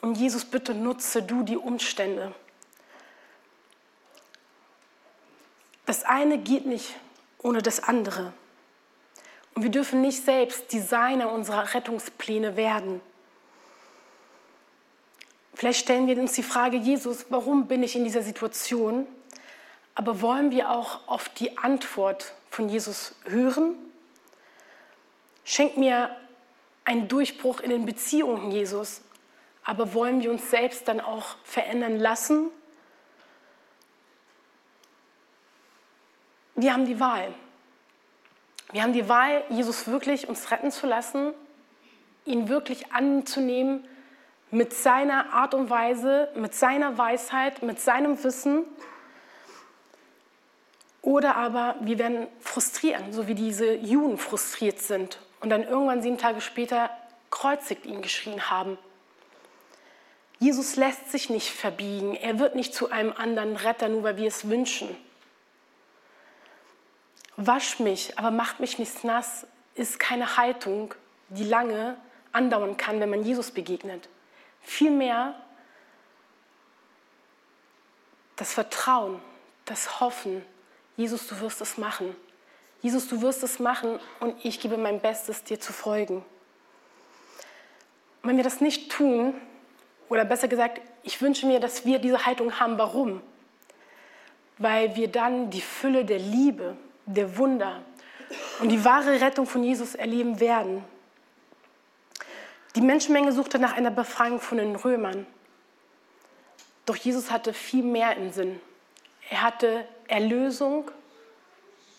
Und 0.00 0.16
Jesus, 0.16 0.44
bitte 0.44 0.74
nutze 0.74 1.22
du 1.22 1.42
die 1.42 1.56
Umstände. 1.56 2.34
Das 5.84 6.04
eine 6.04 6.38
geht 6.38 6.66
nicht 6.66 6.94
ohne 7.42 7.62
das 7.62 7.82
andere. 7.82 8.32
Und 9.54 9.62
wir 9.62 9.70
dürfen 9.70 10.00
nicht 10.02 10.24
selbst 10.24 10.72
Designer 10.72 11.30
unserer 11.30 11.74
Rettungspläne 11.74 12.56
werden. 12.56 13.00
Vielleicht 15.56 15.80
stellen 15.80 16.06
wir 16.06 16.18
uns 16.18 16.34
die 16.34 16.42
Frage, 16.42 16.76
Jesus, 16.76 17.24
warum 17.30 17.66
bin 17.66 17.82
ich 17.82 17.96
in 17.96 18.04
dieser 18.04 18.20
Situation? 18.20 19.06
Aber 19.94 20.20
wollen 20.20 20.50
wir 20.50 20.70
auch 20.70 21.08
auf 21.08 21.30
die 21.30 21.56
Antwort 21.56 22.34
von 22.50 22.68
Jesus 22.68 23.14
hören? 23.24 23.74
Schenk 25.44 25.78
mir 25.78 26.14
einen 26.84 27.08
Durchbruch 27.08 27.60
in 27.60 27.70
den 27.70 27.86
Beziehungen, 27.86 28.52
Jesus. 28.52 29.00
Aber 29.64 29.94
wollen 29.94 30.20
wir 30.20 30.30
uns 30.30 30.50
selbst 30.50 30.88
dann 30.88 31.00
auch 31.00 31.36
verändern 31.42 31.98
lassen? 31.98 32.50
Wir 36.54 36.74
haben 36.74 36.84
die 36.84 37.00
Wahl. 37.00 37.32
Wir 38.72 38.82
haben 38.82 38.92
die 38.92 39.08
Wahl, 39.08 39.42
Jesus 39.48 39.86
wirklich 39.86 40.28
uns 40.28 40.50
retten 40.50 40.70
zu 40.70 40.86
lassen, 40.86 41.32
ihn 42.26 42.50
wirklich 42.50 42.92
anzunehmen 42.92 43.88
mit 44.50 44.72
seiner 44.74 45.32
Art 45.32 45.54
und 45.54 45.70
Weise, 45.70 46.28
mit 46.34 46.54
seiner 46.54 46.98
Weisheit, 46.98 47.62
mit 47.62 47.80
seinem 47.80 48.22
Wissen. 48.22 48.64
Oder 51.02 51.36
aber 51.36 51.76
wir 51.80 51.98
werden 51.98 52.26
frustrieren, 52.40 53.12
so 53.12 53.28
wie 53.28 53.34
diese 53.34 53.74
Juden 53.74 54.18
frustriert 54.18 54.80
sind 54.80 55.20
und 55.40 55.50
dann 55.50 55.62
irgendwann 55.62 56.02
sieben 56.02 56.18
Tage 56.18 56.40
später 56.40 56.90
kreuzigt 57.30 57.86
ihn 57.86 58.02
geschrien 58.02 58.50
haben. 58.50 58.78
Jesus 60.38 60.76
lässt 60.76 61.10
sich 61.10 61.30
nicht 61.30 61.50
verbiegen. 61.50 62.14
Er 62.14 62.38
wird 62.38 62.56
nicht 62.56 62.74
zu 62.74 62.90
einem 62.90 63.12
anderen 63.16 63.56
Retter, 63.56 63.88
nur 63.88 64.02
weil 64.02 64.16
wir 64.16 64.28
es 64.28 64.48
wünschen. 64.48 64.88
Wasch 67.36 67.78
mich, 67.80 68.18
aber 68.18 68.30
macht 68.30 68.60
mich 68.60 68.78
nicht 68.78 69.04
nass, 69.04 69.46
ist 69.74 69.98
keine 69.98 70.36
Haltung, 70.36 70.94
die 71.28 71.44
lange 71.44 71.96
andauern 72.32 72.76
kann, 72.76 73.00
wenn 73.00 73.10
man 73.10 73.24
Jesus 73.24 73.50
begegnet. 73.50 74.08
Vielmehr 74.66 75.32
das 78.34 78.52
Vertrauen, 78.52 79.22
das 79.64 80.00
Hoffen, 80.00 80.44
Jesus, 80.96 81.28
du 81.28 81.38
wirst 81.40 81.60
es 81.60 81.78
machen. 81.78 82.16
Jesus, 82.82 83.06
du 83.06 83.22
wirst 83.22 83.44
es 83.44 83.60
machen 83.60 84.00
und 84.18 84.44
ich 84.44 84.58
gebe 84.58 84.76
mein 84.76 85.00
Bestes, 85.00 85.44
dir 85.44 85.60
zu 85.60 85.72
folgen. 85.72 86.24
Wenn 88.24 88.36
wir 88.36 88.44
das 88.44 88.60
nicht 88.60 88.90
tun, 88.90 89.40
oder 90.08 90.24
besser 90.24 90.48
gesagt, 90.48 90.80
ich 91.04 91.22
wünsche 91.22 91.46
mir, 91.46 91.60
dass 91.60 91.84
wir 91.84 92.00
diese 92.00 92.26
Haltung 92.26 92.58
haben. 92.58 92.76
Warum? 92.76 93.22
Weil 94.58 94.96
wir 94.96 95.06
dann 95.06 95.48
die 95.50 95.60
Fülle 95.60 96.04
der 96.04 96.18
Liebe, 96.18 96.76
der 97.06 97.38
Wunder 97.38 97.82
und 98.60 98.68
die 98.68 98.84
wahre 98.84 99.20
Rettung 99.20 99.46
von 99.46 99.62
Jesus 99.62 99.94
erleben 99.94 100.40
werden. 100.40 100.84
Die 102.76 102.82
Menschenmenge 102.82 103.32
suchte 103.32 103.58
nach 103.58 103.72
einer 103.72 103.90
Befreiung 103.90 104.38
von 104.38 104.58
den 104.58 104.76
Römern. 104.76 105.26
Doch 106.84 106.94
Jesus 106.94 107.30
hatte 107.30 107.54
viel 107.54 107.82
mehr 107.82 108.16
im 108.16 108.30
Sinn. 108.32 108.60
Er 109.30 109.42
hatte 109.42 109.88
Erlösung 110.08 110.90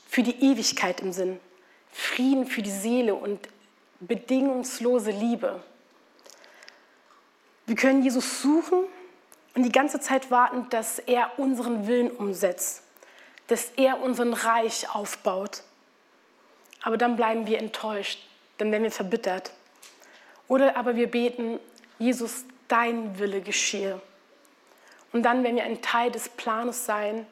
für 0.08 0.22
die 0.22 0.40
Ewigkeit 0.40 1.02
im 1.02 1.12
Sinn, 1.12 1.40
Frieden 1.92 2.46
für 2.46 2.62
die 2.62 2.72
Seele 2.72 3.16
und 3.16 3.50
bedingungslose 4.00 5.10
Liebe. 5.10 5.64
Wir 7.66 7.76
können 7.76 8.04
Jesus 8.04 8.44
suchen 8.44 8.84
und 9.56 9.64
die 9.64 9.72
ganze 9.72 10.00
Zeit 10.00 10.30
warten, 10.30 10.70
dass 10.70 11.00
er 11.00 11.40
unseren 11.40 11.88
Willen 11.88 12.12
umsetzt, 12.12 12.84
dass 13.48 13.72
er 13.78 14.00
unseren 14.00 14.34
Reich 14.34 14.94
aufbaut. 14.94 15.64
Aber 16.84 16.98
dann 16.98 17.16
bleiben 17.16 17.48
wir 17.48 17.58
enttäuscht, 17.58 18.20
dann 18.60 18.72
werden 18.72 18.84
wir 18.84 18.92
verbittert. 18.92 19.52
Oder 20.48 20.78
aber 20.78 20.96
wir 20.96 21.10
beten, 21.10 21.60
Jesus, 22.00 22.46
dein 22.68 23.20
Wille 23.20 23.42
geschehe. 23.42 24.02
Und 25.12 25.24
dann 25.24 25.44
werden 25.44 25.56
wir 25.56 25.64
ein 25.64 25.82
Teil 25.82 26.12
des 26.12 26.30
Planes 26.30 26.86
sein, 26.86 27.26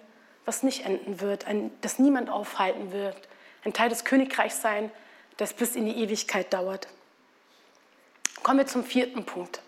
was 0.45 0.63
nicht 0.63 0.85
enden 0.85 1.21
wird, 1.21 1.47
ein, 1.47 1.71
das 1.81 1.99
niemand 1.99 2.29
aufhalten 2.29 2.91
wird. 2.91 3.15
Ein 3.63 3.73
Teil 3.73 3.89
des 3.89 4.05
Königreichs 4.05 4.61
sein, 4.61 4.91
das 5.37 5.53
bis 5.53 5.75
in 5.75 5.85
die 5.85 5.97
Ewigkeit 5.97 6.53
dauert. 6.53 6.87
Kommen 8.43 8.59
wir 8.59 8.67
zum 8.67 8.83
vierten 8.83 9.25
Punkt. 9.25 9.61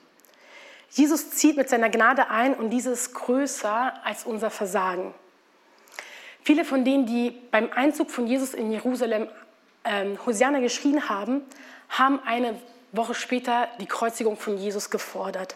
Jesus 0.91 1.31
zieht 1.31 1.57
mit 1.57 1.67
seiner 1.67 1.89
Gnade 1.89 2.29
ein 2.29 2.53
und 2.53 2.69
dieses 2.69 3.07
ist 3.07 3.13
größer 3.13 4.05
als 4.05 4.23
unser 4.23 4.49
Versagen. 4.49 5.13
Viele 6.43 6.63
von 6.63 6.85
denen, 6.85 7.05
die 7.05 7.31
beim 7.51 7.71
Einzug 7.73 8.09
von 8.09 8.25
Jesus 8.25 8.53
in 8.53 8.71
Jerusalem 8.71 9.27
ähm, 9.83 10.17
Hosianna 10.25 10.59
geschrien 10.59 11.09
haben, 11.09 11.41
haben 11.89 12.21
eine 12.23 12.59
Woche 12.97 13.13
später 13.13 13.67
die 13.79 13.85
Kreuzigung 13.85 14.37
von 14.37 14.57
Jesus 14.57 14.89
gefordert. 14.89 15.55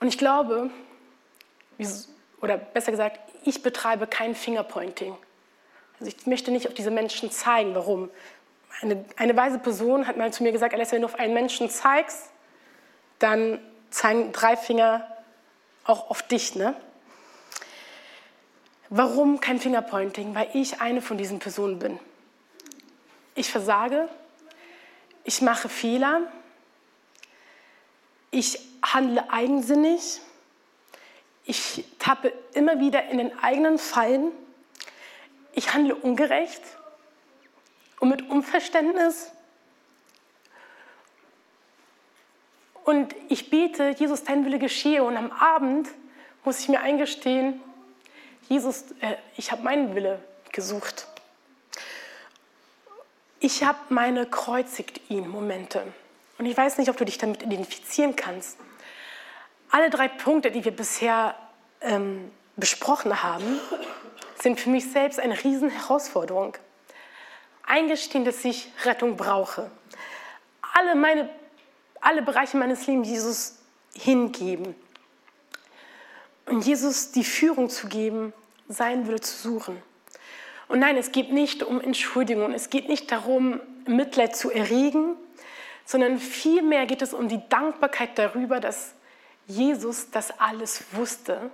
Und 0.00 0.08
ich 0.08 0.18
glaube, 0.18 0.70
oder 2.40 2.58
besser 2.58 2.90
gesagt, 2.90 3.18
ich 3.44 3.62
betreibe 3.62 4.06
kein 4.06 4.34
Fingerpointing. 4.34 5.16
Also 5.98 6.12
ich 6.14 6.26
möchte 6.26 6.50
nicht 6.50 6.68
auf 6.68 6.74
diese 6.74 6.90
Menschen 6.90 7.30
zeigen. 7.30 7.74
Warum? 7.74 8.10
Eine, 8.80 9.04
eine 9.16 9.36
weise 9.36 9.58
Person 9.58 10.06
hat 10.06 10.16
mal 10.16 10.32
zu 10.32 10.42
mir 10.42 10.52
gesagt, 10.52 10.74
Alessa, 10.74 10.92
wenn 10.92 11.02
du 11.02 11.08
auf 11.08 11.18
einen 11.18 11.34
Menschen 11.34 11.70
zeigst, 11.70 12.30
dann 13.18 13.58
zeigen 13.90 14.32
drei 14.32 14.56
Finger 14.56 15.06
auch 15.84 16.10
auf 16.10 16.22
dich. 16.22 16.54
Ne? 16.54 16.74
Warum 18.90 19.40
kein 19.40 19.58
Fingerpointing? 19.58 20.34
Weil 20.34 20.48
ich 20.52 20.80
eine 20.80 21.00
von 21.00 21.16
diesen 21.16 21.38
Personen 21.38 21.78
bin. 21.78 21.98
Ich 23.34 23.50
versage, 23.50 24.08
ich 25.24 25.40
mache 25.40 25.68
Fehler, 25.68 26.20
ich 28.30 28.58
handle 28.82 29.30
eigensinnig, 29.30 30.20
ich 31.44 31.84
tappe 31.98 32.32
immer 32.52 32.80
wieder 32.80 33.08
in 33.08 33.18
den 33.18 33.38
eigenen 33.38 33.78
Fallen, 33.78 34.32
ich 35.52 35.72
handle 35.72 35.94
ungerecht 35.94 36.62
und 38.00 38.08
mit 38.10 38.28
Unverständnis. 38.28 39.30
Und 42.84 43.14
ich 43.30 43.48
bete, 43.48 43.94
Jesus, 43.98 44.24
dein 44.24 44.44
Wille 44.44 44.58
geschehe. 44.58 45.02
Und 45.04 45.16
am 45.16 45.32
Abend 45.32 45.88
muss 46.44 46.60
ich 46.60 46.68
mir 46.68 46.80
eingestehen, 46.80 47.62
Jesus, 48.48 48.84
äh, 49.00 49.16
ich 49.38 49.52
habe 49.52 49.62
meinen 49.62 49.94
Wille 49.94 50.22
gesucht. 50.52 51.06
Ich 53.44 53.62
habe 53.62 53.76
meine 53.90 54.24
kreuzigt 54.24 55.02
ihn 55.10 55.28
Momente. 55.28 55.82
Und 56.38 56.46
ich 56.46 56.56
weiß 56.56 56.78
nicht, 56.78 56.88
ob 56.88 56.96
du 56.96 57.04
dich 57.04 57.18
damit 57.18 57.42
identifizieren 57.42 58.16
kannst. 58.16 58.56
Alle 59.70 59.90
drei 59.90 60.08
Punkte, 60.08 60.50
die 60.50 60.64
wir 60.64 60.74
bisher 60.74 61.34
ähm, 61.82 62.30
besprochen 62.56 63.22
haben, 63.22 63.60
sind 64.40 64.58
für 64.58 64.70
mich 64.70 64.90
selbst 64.90 65.20
eine 65.20 65.44
Riesenherausforderung. 65.44 66.56
Eingestehen, 67.64 68.24
dass 68.24 68.42
ich 68.46 68.72
Rettung 68.86 69.18
brauche. 69.18 69.70
Alle, 70.72 70.94
meine, 70.94 71.28
alle 72.00 72.22
Bereiche 72.22 72.56
meines 72.56 72.86
Lebens 72.86 73.08
Jesus 73.08 73.58
hingeben. 73.94 74.74
Und 76.46 76.64
Jesus 76.64 77.12
die 77.12 77.24
Führung 77.24 77.68
zu 77.68 77.88
geben, 77.88 78.32
sein 78.68 79.06
Wille 79.06 79.20
zu 79.20 79.36
suchen. 79.36 79.82
Und 80.68 80.78
nein, 80.78 80.96
es 80.96 81.12
geht 81.12 81.32
nicht 81.32 81.62
um 81.62 81.80
Entschuldigung, 81.80 82.52
es 82.52 82.70
geht 82.70 82.88
nicht 82.88 83.10
darum, 83.12 83.60
Mitleid 83.86 84.34
zu 84.34 84.50
erregen, 84.50 85.16
sondern 85.84 86.18
vielmehr 86.18 86.86
geht 86.86 87.02
es 87.02 87.12
um 87.12 87.28
die 87.28 87.40
Dankbarkeit 87.48 88.18
darüber, 88.18 88.60
dass 88.60 88.94
Jesus 89.46 90.10
das 90.10 90.40
alles 90.40 90.84
wusste 90.92 91.50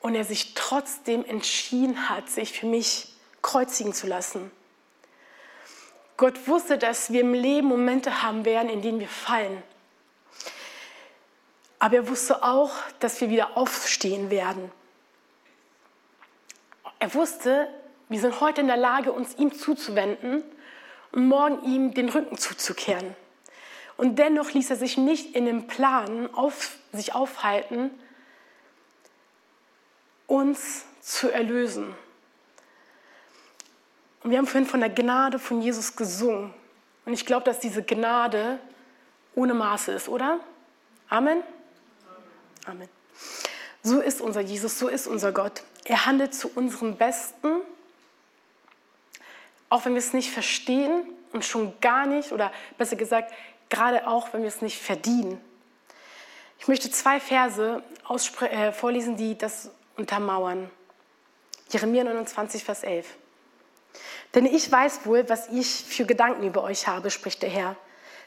und 0.00 0.14
er 0.14 0.24
sich 0.24 0.54
trotzdem 0.54 1.24
entschieden 1.24 2.08
hat, 2.10 2.28
sich 2.28 2.52
für 2.52 2.66
mich 2.66 3.14
kreuzigen 3.40 3.94
zu 3.94 4.06
lassen. 4.06 4.50
Gott 6.16 6.46
wusste, 6.46 6.76
dass 6.76 7.12
wir 7.12 7.22
im 7.22 7.32
Leben 7.34 7.68
Momente 7.68 8.22
haben 8.22 8.44
werden, 8.44 8.68
in 8.68 8.82
denen 8.82 9.00
wir 9.00 9.08
fallen. 9.08 9.62
Aber 11.78 11.96
er 11.96 12.08
wusste 12.08 12.42
auch, 12.44 12.72
dass 13.00 13.20
wir 13.20 13.30
wieder 13.30 13.56
aufstehen 13.56 14.30
werden. 14.30 14.70
Er 17.02 17.12
wusste, 17.14 17.66
wir 18.08 18.20
sind 18.20 18.40
heute 18.40 18.60
in 18.60 18.68
der 18.68 18.76
Lage, 18.76 19.10
uns 19.10 19.34
ihm 19.34 19.52
zuzuwenden 19.52 20.44
und 21.10 21.26
morgen 21.26 21.60
ihm 21.64 21.94
den 21.94 22.08
Rücken 22.08 22.38
zuzukehren. 22.38 23.16
Und 23.96 24.20
dennoch 24.20 24.52
ließ 24.52 24.70
er 24.70 24.76
sich 24.76 24.96
nicht 24.96 25.34
in 25.34 25.44
dem 25.44 25.66
Plan 25.66 26.32
auf, 26.32 26.76
sich 26.92 27.12
aufhalten, 27.12 27.90
uns 30.28 30.84
zu 31.00 31.28
erlösen. 31.28 31.92
Und 34.22 34.30
wir 34.30 34.38
haben 34.38 34.46
vorhin 34.46 34.70
von 34.70 34.78
der 34.78 34.90
Gnade 34.90 35.40
von 35.40 35.60
Jesus 35.60 35.96
gesungen. 35.96 36.54
Und 37.04 37.14
ich 37.14 37.26
glaube, 37.26 37.42
dass 37.42 37.58
diese 37.58 37.82
Gnade 37.82 38.60
ohne 39.34 39.54
Maße 39.54 39.90
ist, 39.90 40.08
oder? 40.08 40.38
Amen? 41.08 41.42
Amen. 42.64 42.88
So 43.82 44.00
ist 44.00 44.20
unser 44.20 44.40
Jesus, 44.40 44.78
so 44.78 44.86
ist 44.86 45.08
unser 45.08 45.32
Gott. 45.32 45.64
Er 45.84 46.06
handelt 46.06 46.34
zu 46.34 46.50
unserem 46.54 46.96
Besten, 46.96 47.60
auch 49.68 49.84
wenn 49.84 49.92
wir 49.92 49.98
es 49.98 50.12
nicht 50.12 50.30
verstehen 50.30 51.04
und 51.32 51.44
schon 51.44 51.78
gar 51.80 52.06
nicht, 52.06 52.32
oder 52.32 52.52
besser 52.78 52.96
gesagt, 52.96 53.32
gerade 53.68 54.06
auch, 54.06 54.32
wenn 54.32 54.42
wir 54.42 54.48
es 54.48 54.62
nicht 54.62 54.80
verdienen. 54.80 55.40
Ich 56.58 56.68
möchte 56.68 56.90
zwei 56.90 57.18
Verse 57.18 57.82
äh, 58.42 58.70
vorlesen, 58.72 59.16
die 59.16 59.36
das 59.36 59.70
untermauern. 59.96 60.70
Jeremia 61.70 62.04
29, 62.04 62.62
Vers 62.62 62.82
11. 62.82 63.06
Denn 64.34 64.46
ich 64.46 64.70
weiß 64.70 65.04
wohl, 65.04 65.28
was 65.28 65.48
ich 65.48 65.84
für 65.84 66.04
Gedanken 66.04 66.46
über 66.46 66.62
euch 66.62 66.86
habe, 66.86 67.10
spricht 67.10 67.42
der 67.42 67.50
Herr. 67.50 67.76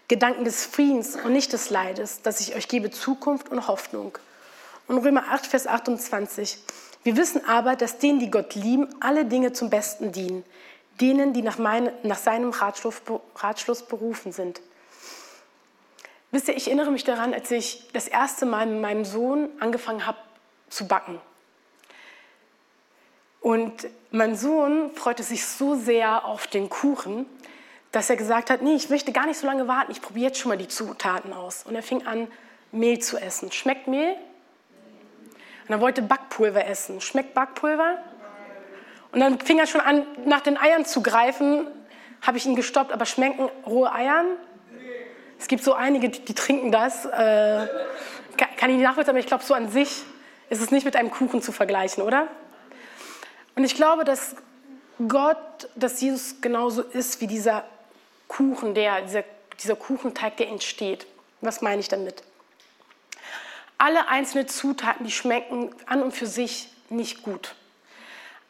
Gedanken 0.07 0.43
des 0.45 0.65
Friedens 0.65 1.15
und 1.15 1.31
nicht 1.31 1.53
des 1.53 1.69
Leides, 1.69 2.21
dass 2.21 2.39
ich 2.39 2.55
euch 2.55 2.67
gebe 2.67 2.91
Zukunft 2.91 3.49
und 3.49 3.67
Hoffnung. 3.67 4.17
Und 4.87 4.99
Römer 4.99 5.31
8, 5.31 5.47
Vers 5.47 5.65
28. 5.65 6.59
Wir 7.05 7.17
wissen 7.17 7.45
aber, 7.45 7.75
dass 7.75 7.99
denen, 7.99 8.17
die 8.17 8.31
Gott 8.31 8.55
lieben, 8.55 8.87
alle 8.99 9.25
Dinge 9.25 9.53
zum 9.53 9.69
Besten 9.69 10.11
dienen. 10.11 10.43
Denen, 10.99 11.33
die 11.33 11.43
nach, 11.43 11.59
meine, 11.59 11.93
nach 12.01 12.17
seinem 12.17 12.49
Ratschluss, 12.49 12.99
Ratschluss 13.35 13.83
berufen 13.83 14.31
sind. 14.31 14.59
Wisst 16.31 16.47
ihr, 16.47 16.57
ich 16.57 16.65
erinnere 16.65 16.89
mich 16.89 17.03
daran, 17.03 17.31
als 17.31 17.51
ich 17.51 17.87
das 17.93 18.07
erste 18.07 18.47
Mal 18.47 18.65
mit 18.65 18.81
meinem 18.81 19.05
Sohn 19.05 19.49
angefangen 19.59 20.07
habe 20.07 20.17
zu 20.69 20.87
backen. 20.87 21.21
Und 23.39 23.87
mein 24.09 24.35
Sohn 24.35 24.89
freute 24.95 25.21
sich 25.21 25.45
so 25.45 25.75
sehr 25.75 26.25
auf 26.25 26.47
den 26.47 26.69
Kuchen, 26.69 27.27
dass 27.91 28.09
er 28.09 28.15
gesagt 28.15 28.49
hat, 28.49 28.63
nee, 28.63 28.73
ich 28.73 28.89
möchte 28.89 29.11
gar 29.11 29.27
nicht 29.27 29.37
so 29.37 29.45
lange 29.45 29.67
warten, 29.67 29.91
ich 29.91 30.01
probiere 30.01 30.29
jetzt 30.29 30.39
schon 30.39 30.49
mal 30.49 30.57
die 30.57 30.67
Zutaten 30.67 31.33
aus. 31.33 31.67
Und 31.67 31.75
er 31.75 31.83
fing 31.83 32.07
an, 32.07 32.27
Mehl 32.71 32.97
zu 32.97 33.17
essen. 33.17 33.51
Schmeckt 33.51 33.87
Mehl? 33.87 34.15
Und 35.67 35.73
er 35.73 35.81
wollte 35.81 36.01
Backpulver 36.01 36.65
essen. 36.65 37.01
Schmeckt 37.01 37.33
Backpulver? 37.33 37.97
Und 39.11 39.19
dann 39.19 39.39
fing 39.39 39.59
er 39.59 39.67
schon 39.67 39.81
an, 39.81 40.05
nach 40.25 40.41
den 40.41 40.57
Eiern 40.57 40.85
zu 40.85 41.01
greifen. 41.01 41.67
Habe 42.21 42.37
ich 42.37 42.45
ihn 42.45 42.55
gestoppt, 42.55 42.91
aber 42.91 43.05
schmecken 43.05 43.49
rohe 43.65 43.91
Eiern? 43.91 44.25
Es 45.39 45.47
gibt 45.47 45.63
so 45.63 45.73
einige, 45.73 46.09
die, 46.09 46.19
die 46.19 46.33
trinken 46.33 46.71
das. 46.71 47.05
Äh, 47.05 47.09
kann, 48.37 48.49
kann 48.57 48.69
ich 48.69 48.77
nicht 48.77 48.83
nachvollziehen, 48.83 49.11
aber 49.11 49.19
ich 49.19 49.27
glaube, 49.27 49.43
so 49.43 49.53
an 49.53 49.69
sich 49.69 50.03
ist 50.49 50.61
es 50.61 50.71
nicht 50.71 50.85
mit 50.85 50.95
einem 50.95 51.11
Kuchen 51.11 51.41
zu 51.41 51.51
vergleichen, 51.51 52.03
oder? 52.03 52.27
Und 53.55 53.63
ich 53.63 53.75
glaube, 53.75 54.03
dass 54.03 54.35
Gott, 55.07 55.69
dass 55.75 56.01
Jesus 56.01 56.41
genauso 56.41 56.81
ist 56.81 57.21
wie 57.21 57.27
dieser 57.27 57.63
Kuchen, 58.27 58.73
der, 58.73 59.01
dieser, 59.01 59.23
dieser 59.61 59.75
Kuchenteig, 59.75 60.37
der 60.37 60.49
entsteht. 60.49 61.05
Was 61.41 61.61
meine 61.61 61.79
ich 61.79 61.87
damit? 61.87 62.23
Alle 63.77 64.07
einzelnen 64.07 64.47
Zutaten, 64.47 65.05
die 65.05 65.11
schmecken 65.11 65.73
an 65.85 66.01
und 66.01 66.13
für 66.13 66.27
sich 66.27 66.69
nicht 66.89 67.23
gut. 67.23 67.55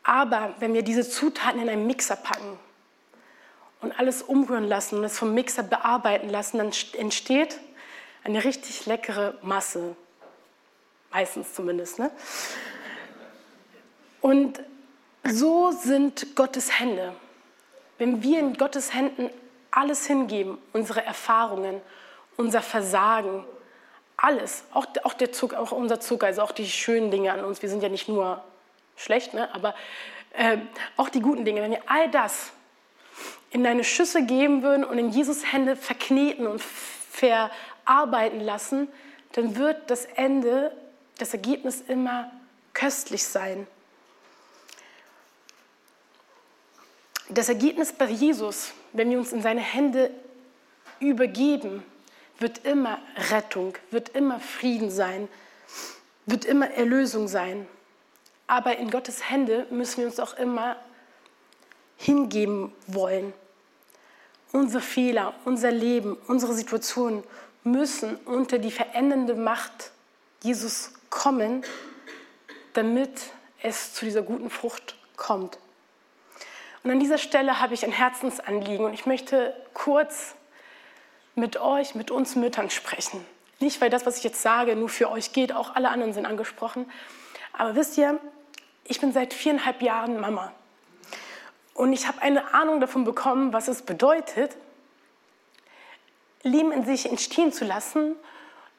Aber 0.04 0.54
wenn 0.60 0.74
wir 0.74 0.84
diese 0.84 1.08
Zutaten 1.10 1.62
in 1.62 1.70
einen 1.70 1.88
Mixer 1.88 2.16
packen 2.16 2.60
und 3.82 3.98
alles 4.00 4.22
umrühren 4.22 4.68
lassen 4.68 5.00
und 5.00 5.04
es 5.04 5.18
vom 5.18 5.34
Mixer 5.34 5.64
bearbeiten 5.64 6.30
lassen, 6.30 6.60
dann 6.60 6.72
entsteht 6.98 7.60
eine 8.24 8.44
richtig 8.44 8.86
leckere 8.86 9.36
Masse. 9.42 9.96
Meistens 11.12 11.54
zumindest. 11.54 11.98
Ne? 11.98 12.12
Und 14.22 14.62
so 15.24 15.72
sind 15.72 16.36
Gottes 16.36 16.80
Hände. 16.80 17.16
Wenn 17.98 18.22
wir 18.22 18.40
in 18.40 18.56
Gottes 18.56 18.94
Händen 18.94 19.30
alles 19.72 20.06
hingeben, 20.06 20.58
unsere 20.74 21.04
Erfahrungen, 21.04 21.82
unser 22.38 22.62
Versagen, 22.62 23.44
alles, 24.26 24.64
auch, 24.74 24.88
auch, 25.04 25.14
der 25.14 25.32
Zucker, 25.32 25.60
auch 25.60 25.72
unser 25.72 26.00
Zucker, 26.00 26.26
also 26.26 26.42
auch 26.42 26.52
die 26.52 26.68
schönen 26.68 27.12
Dinge 27.12 27.32
an 27.32 27.46
uns, 27.46 27.62
wir 27.62 27.70
sind 27.70 27.84
ja 27.84 27.90
nicht 27.90 28.10
nur 28.10 28.44
schlecht, 28.96 29.36
ne? 29.36 29.54
aber 29.54 29.76
äh, 30.34 30.58
auch 30.98 31.10
die 31.10 31.22
guten 31.22 31.46
Dinge, 31.46 31.62
wenn 31.62 31.72
wir 31.72 31.84
all 31.86 32.10
das 32.10 32.52
in 33.52 33.64
deine 33.64 33.84
Schüsse 33.84 34.26
geben 34.26 34.64
würden 34.64 34.84
und 34.84 34.98
in 34.98 35.10
Jesus 35.10 35.52
Hände 35.54 35.76
verkneten 35.76 36.48
und 36.48 36.62
verarbeiten 36.62 38.42
lassen, 38.42 38.88
dann 39.34 39.56
wird 39.58 39.92
das 39.92 40.06
Ende, 40.06 40.76
das 41.20 41.34
Ergebnis 41.34 41.82
immer 41.88 42.32
köstlich 42.74 43.24
sein. 43.24 43.68
Das 47.30 47.48
Ergebnis 47.48 47.94
bei 47.94 48.08
Jesus, 48.08 48.74
wenn 48.92 49.12
wir 49.12 49.20
uns 49.20 49.32
in 49.34 49.42
seine 49.42 49.62
Hände 49.62 50.10
übergeben, 51.00 51.84
wird 52.40 52.66
immer 52.66 53.00
Rettung, 53.32 53.74
wird 53.92 54.10
immer 54.10 54.40
Frieden 54.40 54.92
sein, 54.92 55.28
wird 56.26 56.46
immer 56.46 56.70
Erlösung 56.72 57.28
sein. 57.28 57.68
Aber 58.48 58.78
in 58.78 58.92
Gottes 58.92 59.30
Hände 59.30 59.66
müssen 59.70 59.98
wir 59.98 60.08
uns 60.08 60.20
auch 60.20 60.38
immer 60.38 60.76
hingeben 61.98 62.74
wollen. 62.88 63.34
Unsere 64.52 64.82
Fehler, 64.82 65.34
unser 65.46 65.72
Leben, 65.72 66.18
unsere 66.28 66.54
Situationen 66.54 67.24
müssen 67.64 68.16
unter 68.18 68.60
die 68.60 68.72
verändernde 68.72 69.34
Macht 69.36 69.92
Jesus 70.44 70.94
kommen, 71.10 71.64
damit 72.74 73.12
es 73.64 73.94
zu 73.94 74.06
dieser 74.06 74.22
guten 74.22 74.50
Frucht 74.50 74.96
kommt. 75.18 75.58
Und 76.84 76.92
an 76.92 77.00
dieser 77.00 77.18
Stelle 77.18 77.60
habe 77.60 77.74
ich 77.74 77.84
ein 77.84 77.92
Herzensanliegen 77.92 78.86
und 78.86 78.94
ich 78.94 79.08
möchte 79.08 79.56
kurz 79.74 80.36
mit 81.36 81.58
euch, 81.58 81.96
mit 81.96 82.12
uns 82.12 82.36
Müttern 82.36 82.70
sprechen. 82.70 83.26
Nicht, 83.60 83.80
weil 83.82 83.90
das, 83.90 84.06
was 84.06 84.18
ich 84.18 84.24
jetzt 84.24 84.42
sage, 84.42 84.76
nur 84.76 84.90
für 84.90 85.10
euch 85.10 85.34
geht, 85.34 85.54
auch 85.54 85.76
alle 85.76 85.90
anderen 85.90 86.14
sind 86.14 86.26
angesprochen. 86.26 86.90
Aber 87.54 87.76
wisst 87.76 87.98
ihr, 87.98 88.20
ich 88.84 89.00
bin 89.00 89.14
seit 89.14 89.34
viereinhalb 89.34 89.82
Jahren 89.82 90.20
Mama. 90.20 90.52
Und 91.74 91.92
ich 91.94 92.08
habe 92.08 92.22
eine 92.22 92.54
Ahnung 92.54 92.80
davon 92.80 93.04
bekommen, 93.04 93.54
was 93.54 93.68
es 93.68 93.82
bedeutet, 93.82 94.56
Leben 96.44 96.72
in 96.72 96.86
sich 96.86 97.10
entstehen 97.10 97.52
zu 97.52 97.66
lassen, 97.66 98.16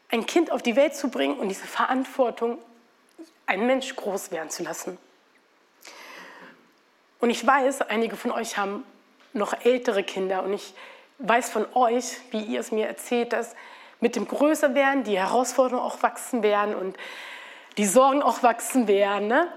ein 0.08 0.24
Kind 0.24 0.52
auf 0.52 0.62
die 0.62 0.76
Welt 0.76 0.94
zu 0.94 1.10
bringen 1.10 1.38
und 1.38 1.48
diese 1.48 1.66
Verantwortung, 1.66 2.58
einen 3.44 3.66
Mensch 3.66 3.94
groß 3.96 4.30
werden 4.30 4.50
zu 4.50 4.62
lassen. 4.62 4.98
Und 7.18 7.30
ich 7.30 7.44
weiß, 7.46 7.82
einige 7.82 8.16
von 8.16 8.30
euch 8.30 8.56
haben 8.56 8.84
noch 9.32 9.52
ältere 9.64 10.04
Kinder 10.04 10.42
und 10.42 10.52
ich 10.52 10.74
weiß 11.18 11.50
von 11.50 11.66
euch, 11.74 12.18
wie 12.30 12.40
ihr 12.40 12.60
es 12.60 12.72
mir 12.72 12.86
erzählt, 12.86 13.32
dass 13.32 13.54
mit 14.00 14.16
dem 14.16 14.28
Größerwerden 14.28 15.04
die 15.04 15.18
Herausforderungen 15.18 15.84
auch 15.84 16.02
wachsen 16.02 16.42
werden 16.42 16.74
und 16.74 16.96
die 17.78 17.86
Sorgen 17.86 18.22
auch 18.22 18.42
wachsen 18.42 18.88
werden. 18.88 19.28
Ne? 19.28 19.48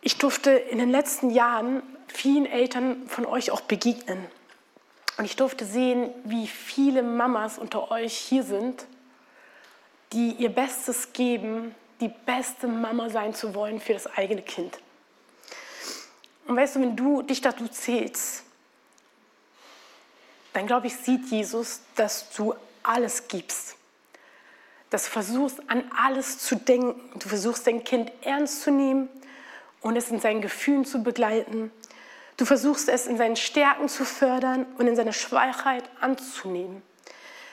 Ich 0.00 0.18
durfte 0.18 0.50
in 0.50 0.78
den 0.78 0.90
letzten 0.90 1.30
Jahren 1.30 1.82
vielen 2.08 2.46
Eltern 2.46 3.06
von 3.08 3.24
euch 3.24 3.50
auch 3.50 3.62
begegnen. 3.62 4.26
Und 5.18 5.24
ich 5.24 5.36
durfte 5.36 5.64
sehen, 5.64 6.10
wie 6.24 6.46
viele 6.46 7.02
Mamas 7.02 7.58
unter 7.58 7.90
euch 7.90 8.14
hier 8.14 8.42
sind, 8.42 8.86
die 10.12 10.32
ihr 10.32 10.50
Bestes 10.50 11.12
geben, 11.12 11.74
die 12.00 12.08
beste 12.08 12.66
Mama 12.66 13.08
sein 13.10 13.34
zu 13.34 13.54
wollen 13.54 13.80
für 13.80 13.92
das 13.92 14.06
eigene 14.06 14.42
Kind. 14.42 14.78
Und 16.52 16.58
weißt 16.58 16.76
du, 16.76 16.80
wenn 16.80 16.94
du 16.94 17.22
dich 17.22 17.40
dazu 17.40 17.66
zählst, 17.66 18.42
dann 20.52 20.66
glaube 20.66 20.88
ich, 20.88 20.94
sieht 20.94 21.24
Jesus, 21.30 21.80
dass 21.96 22.28
du 22.28 22.54
alles 22.82 23.26
gibst. 23.26 23.74
Dass 24.90 25.04
du 25.04 25.10
versuchst, 25.12 25.62
an 25.68 25.90
alles 25.96 26.40
zu 26.40 26.56
denken. 26.56 27.18
Du 27.18 27.26
versuchst, 27.26 27.66
dein 27.66 27.84
Kind 27.84 28.12
ernst 28.20 28.60
zu 28.60 28.70
nehmen 28.70 29.08
und 29.80 29.96
es 29.96 30.10
in 30.10 30.20
seinen 30.20 30.42
Gefühlen 30.42 30.84
zu 30.84 31.02
begleiten. 31.02 31.72
Du 32.36 32.44
versuchst, 32.44 32.90
es 32.90 33.06
in 33.06 33.16
seinen 33.16 33.36
Stärken 33.36 33.88
zu 33.88 34.04
fördern 34.04 34.66
und 34.76 34.86
in 34.86 34.94
seiner 34.94 35.14
Schwachheit 35.14 35.84
anzunehmen. 36.02 36.82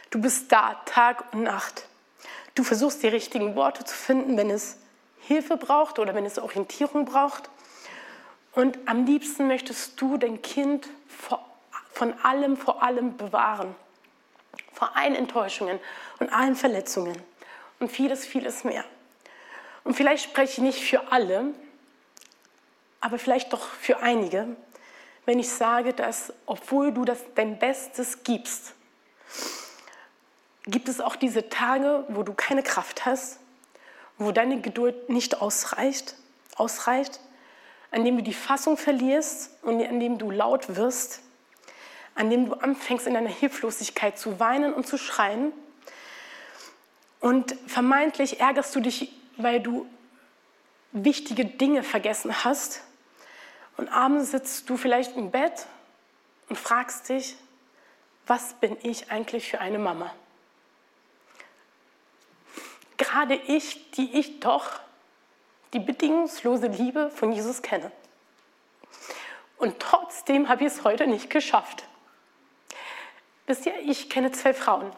Du 0.09 0.19
bist 0.19 0.51
da 0.51 0.73
Tag 0.83 1.33
und 1.33 1.43
Nacht. 1.43 1.85
Du 2.53 2.65
versuchst 2.65 3.01
die 3.01 3.07
richtigen 3.07 3.55
Worte 3.55 3.85
zu 3.85 3.95
finden, 3.95 4.35
wenn 4.35 4.49
es 4.49 4.75
Hilfe 5.21 5.55
braucht 5.55 5.99
oder 5.99 6.15
wenn 6.15 6.25
es 6.25 6.37
Orientierung 6.37 7.05
braucht. 7.05 7.49
Und 8.53 8.77
am 8.87 9.05
liebsten 9.05 9.47
möchtest 9.47 9.99
du 10.01 10.17
dein 10.17 10.41
Kind 10.41 10.87
von 11.93 12.13
allem, 12.23 12.57
vor 12.57 12.81
allem 12.83 13.17
bewahren. 13.17 13.75
Vor 14.73 14.95
allen 14.95 15.15
Enttäuschungen 15.15 15.79
und 16.19 16.31
allen 16.31 16.55
Verletzungen 16.55 17.21
und 17.79 17.91
vieles, 17.91 18.25
vieles 18.25 18.63
mehr. 18.63 18.85
Und 19.83 19.95
vielleicht 19.95 20.23
spreche 20.23 20.53
ich 20.53 20.57
nicht 20.59 20.79
für 20.79 21.11
alle, 21.11 21.53
aber 23.01 23.19
vielleicht 23.19 23.53
doch 23.53 23.67
für 23.67 23.99
einige, 23.99 24.55
wenn 25.25 25.39
ich 25.39 25.49
sage, 25.49 25.93
dass 25.93 26.33
obwohl 26.45 26.91
du 26.91 27.05
das 27.05 27.19
dein 27.35 27.59
Bestes 27.59 28.23
gibst, 28.23 28.73
gibt 30.65 30.89
es 30.89 31.01
auch 31.01 31.15
diese 31.15 31.49
Tage, 31.49 32.05
wo 32.09 32.23
du 32.23 32.33
keine 32.33 32.63
Kraft 32.63 33.05
hast, 33.05 33.39
wo 34.17 34.31
deine 34.31 34.61
Geduld 34.61 35.09
nicht 35.09 35.41
ausreicht, 35.41 36.15
ausreicht, 36.55 37.19
an 37.91 38.05
dem 38.05 38.17
du 38.17 38.23
die 38.23 38.33
Fassung 38.33 38.77
verlierst 38.77 39.51
und 39.63 39.83
an 39.83 39.99
dem 39.99 40.17
du 40.17 40.29
laut 40.31 40.75
wirst, 40.75 41.21
an 42.15 42.29
dem 42.29 42.47
du 42.47 42.53
anfängst 42.53 43.07
in 43.07 43.13
deiner 43.13 43.29
Hilflosigkeit 43.29 44.17
zu 44.17 44.39
weinen 44.39 44.73
und 44.73 44.85
zu 44.85 44.97
schreien. 44.97 45.51
Und 47.19 47.55
vermeintlich 47.67 48.39
ärgerst 48.39 48.75
du 48.75 48.79
dich, 48.79 49.11
weil 49.37 49.59
du 49.59 49.87
wichtige 50.91 51.45
Dinge 51.45 51.83
vergessen 51.83 52.43
hast. 52.43 52.81
Und 53.77 53.89
abends 53.89 54.31
sitzt 54.31 54.69
du 54.69 54.77
vielleicht 54.77 55.15
im 55.15 55.31
Bett 55.31 55.65
und 56.49 56.57
fragst 56.57 57.09
dich, 57.09 57.35
was 58.27 58.53
bin 58.55 58.77
ich 58.83 59.11
eigentlich 59.11 59.49
für 59.49 59.59
eine 59.59 59.79
Mama? 59.79 60.13
Gerade 62.97 63.35
ich, 63.35 63.91
die 63.91 64.19
ich 64.19 64.39
doch 64.39 64.79
die 65.73 65.79
bedingungslose 65.79 66.67
Liebe 66.67 67.11
von 67.11 67.31
Jesus 67.31 67.61
kenne. 67.61 67.91
Und 69.57 69.79
trotzdem 69.79 70.49
habe 70.49 70.63
ich 70.63 70.73
es 70.73 70.83
heute 70.83 71.05
nicht 71.05 71.29
geschafft. 71.29 71.85
Wisst 73.45 73.65
ihr, 73.65 73.77
ich 73.79 74.09
kenne 74.09 74.31
zwei 74.31 74.53
Frauen 74.53 74.91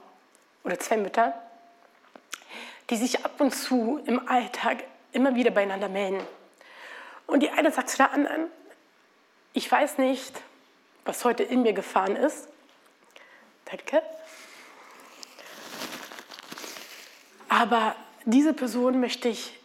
oder 0.64 0.80
zwei 0.80 0.98
Mütter, 0.98 1.34
die 2.90 2.98
sich 2.98 3.26
ab 3.26 3.40
und 3.40 3.52
zu 3.52 4.02
im 4.06 4.28
Alltag 4.28 4.84
immer 5.14 5.36
wieder 5.36 5.52
beieinander 5.52 5.90
melden. 5.90 6.22
Und 7.28 7.42
die 7.42 7.50
eine 7.50 7.72
sagt 7.72 7.90
zu 7.90 7.98
der 7.98 8.12
anderen, 8.12 8.48
ich 9.54 9.70
weiß 9.72 9.98
nicht, 9.98 10.42
was 11.06 11.26
heute 11.26 11.44
in 11.44 11.62
mir 11.62 11.74
gefahren 11.74 12.16
ist. 12.16 12.48
Danke. 13.66 14.02
Aber 17.50 17.96
diese 18.26 18.54
Person 18.54 19.00
möchte 19.00 19.28
ich 19.28 19.58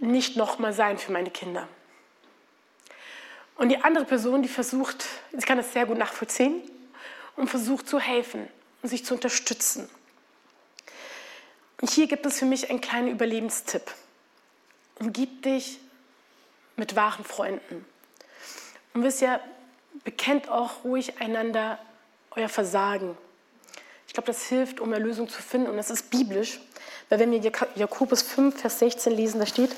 nicht 0.00 0.36
nochmal 0.36 0.72
sein 0.72 0.98
für 0.98 1.12
meine 1.12 1.30
Kinder. 1.30 1.68
Und 3.56 3.68
die 3.68 3.78
andere 3.78 4.04
Person, 4.04 4.42
die 4.42 4.48
versucht, 4.48 5.06
sie 5.32 5.46
kann 5.46 5.58
das 5.58 5.72
sehr 5.72 5.86
gut 5.86 5.98
nachvollziehen 5.98 6.62
und 7.36 7.48
versucht 7.48 7.88
zu 7.88 8.00
helfen 8.00 8.48
und 8.82 8.88
sich 8.88 9.04
zu 9.04 9.14
unterstützen. 9.14 9.88
Und 11.80 11.90
hier 11.90 12.06
gibt 12.06 12.26
es 12.26 12.38
für 12.38 12.46
mich 12.46 12.70
einen 12.70 12.80
kleinen 12.80 13.08
Überlebenstipp. 13.08 13.92
Umgib 14.98 15.42
dich 15.42 15.78
mit 16.76 16.96
wahren 16.96 17.24
Freunden. 17.24 17.84
Und 18.92 19.02
wisst 19.02 19.22
ihr, 19.22 19.40
bekennt 20.04 20.48
auch 20.48 20.84
ruhig 20.84 21.20
einander 21.20 21.78
euer 22.30 22.48
Versagen. 22.48 23.16
Ich 24.06 24.14
glaube, 24.14 24.26
das 24.26 24.46
hilft, 24.46 24.80
um 24.80 24.92
eine 24.92 25.02
Lösung 25.02 25.28
zu 25.28 25.42
finden. 25.42 25.68
Und 25.68 25.76
das 25.76 25.90
ist 25.90 26.10
biblisch. 26.10 26.60
Weil 27.08 27.18
wenn 27.18 27.32
wir 27.32 27.52
Jakobus 27.74 28.22
5, 28.22 28.60
Vers 28.60 28.78
16 28.78 29.12
lesen, 29.12 29.40
da 29.40 29.46
steht, 29.46 29.70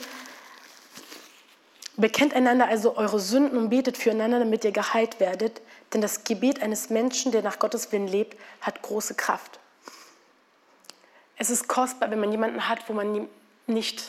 Bekennt 1.99 2.35
einander 2.35 2.69
also 2.69 2.97
eure 2.97 3.19
Sünden 3.19 3.57
und 3.57 3.71
betet 3.71 3.97
füreinander, 3.97 4.39
damit 4.39 4.65
ihr 4.65 4.73
geheilt 4.73 5.19
werdet. 5.19 5.63
Denn 5.95 6.03
das 6.03 6.25
Gebet 6.25 6.63
eines 6.63 6.91
Menschen, 6.91 7.33
der 7.33 7.43
nach 7.43 7.59
Gottes 7.59 7.91
Willen 7.91 8.07
lebt, 8.07 8.39
hat 8.61 8.83
große 8.83 9.15
Kraft. 9.15 9.59
Es 11.39 11.49
ist 11.49 11.69
kostbar, 11.69 12.11
wenn 12.11 12.21
man 12.21 12.31
jemanden 12.31 12.69
hat, 12.69 12.89
wo 12.89 12.93
man 12.93 13.29
nicht 13.67 14.05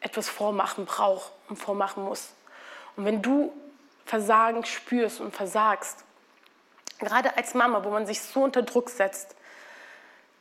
etwas 0.00 0.28
vormachen 0.28 0.84
braucht 0.84 1.32
und 1.48 1.56
vormachen 1.56 2.04
muss. 2.04 2.28
Und 2.96 3.06
wenn 3.06 3.22
du 3.22 3.52
Versagen 4.04 4.64
spürst 4.66 5.20
und 5.20 5.34
versagst, 5.34 6.04
gerade 6.98 7.36
als 7.38 7.54
Mama, 7.54 7.84
wo 7.84 7.90
man 7.90 8.06
sich 8.06 8.20
so 8.20 8.42
unter 8.42 8.62
Druck 8.62 8.90
setzt, 8.90 9.34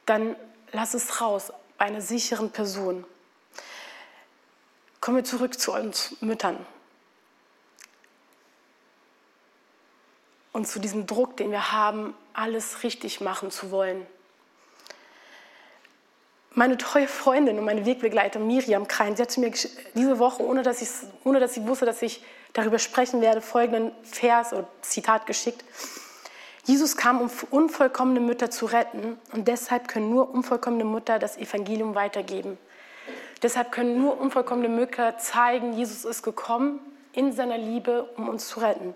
dann 0.06 0.36
lass 0.72 0.94
es 0.94 1.22
raus 1.22 1.54
einer 1.80 2.02
sicheren 2.02 2.52
Person. 2.52 3.06
Kommen 5.02 5.18
wir 5.18 5.24
zurück 5.24 5.60
zu 5.60 5.74
uns 5.74 6.16
Müttern 6.22 6.66
und 10.52 10.68
zu 10.68 10.80
diesem 10.80 11.08
Druck, 11.08 11.38
den 11.38 11.52
wir 11.52 11.72
haben, 11.72 12.14
alles 12.34 12.84
richtig 12.84 13.22
machen 13.22 13.50
zu 13.50 13.72
wollen. 13.72 14.06
Meine 16.52 16.78
treue 16.78 17.08
Freundin 17.08 17.58
und 17.58 17.66
meine 17.66 17.86
Wegbegleiterin 17.86 18.46
Miriam 18.46 18.88
Krein, 18.88 19.16
sie 19.16 19.22
hat 19.22 19.38
mir 19.38 19.52
diese 19.94 20.20
Woche, 20.20 20.44
ohne 20.44 20.64
dass, 20.64 21.06
ohne 21.24 21.40
dass 21.40 21.54
sie 21.54 21.66
wusste, 21.66 21.86
dass 21.86 22.02
ich 22.02 22.22
darüber 22.54 22.80
sprechen 22.80 23.22
werde, 23.22 23.40
folgenden 23.40 23.92
Vers 24.04 24.52
oder 24.52 24.68
Zitat 24.82 25.28
geschickt. 25.28 25.64
Jesus 26.70 26.96
kam, 26.96 27.20
um 27.20 27.32
unvollkommene 27.50 28.20
Mütter 28.20 28.52
zu 28.52 28.68
retten 28.68 29.18
und 29.32 29.48
deshalb 29.48 29.88
können 29.88 30.12
nur 30.12 30.30
unvollkommene 30.30 30.84
Mütter 30.84 31.18
das 31.18 31.36
Evangelium 31.36 31.96
weitergeben. 31.96 32.60
Deshalb 33.42 33.72
können 33.72 34.00
nur 34.00 34.22
unvollkommene 34.22 34.70
Mütter 34.70 35.18
zeigen, 35.18 35.74
Jesus 35.74 36.06
ist 36.06 36.22
gekommen 36.22 36.80
in 37.12 37.32
seiner 37.32 37.58
Liebe, 37.58 38.04
um 38.18 38.30
uns 38.30 38.48
zu 38.50 38.60
retten. 38.60 38.94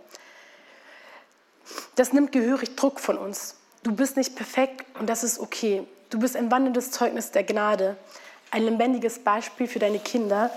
Das 1.96 2.14
nimmt 2.14 2.32
gehörig 2.32 2.76
Druck 2.76 3.00
von 3.00 3.18
uns. 3.18 3.58
Du 3.82 3.92
bist 3.92 4.18
nicht 4.18 4.36
perfekt 4.36 4.86
und 5.00 5.10
das 5.10 5.24
ist 5.24 5.40
okay. 5.40 5.88
Du 6.12 6.20
bist 6.20 6.36
ein 6.36 6.52
wandelndes 6.52 6.92
Zeugnis 6.92 7.32
der 7.32 7.44
Gnade, 7.44 7.98
ein 8.52 8.66
lebendiges 8.66 9.18
Beispiel 9.18 9.66
für 9.66 9.80
deine 9.80 9.98
Kinder, 9.98 10.52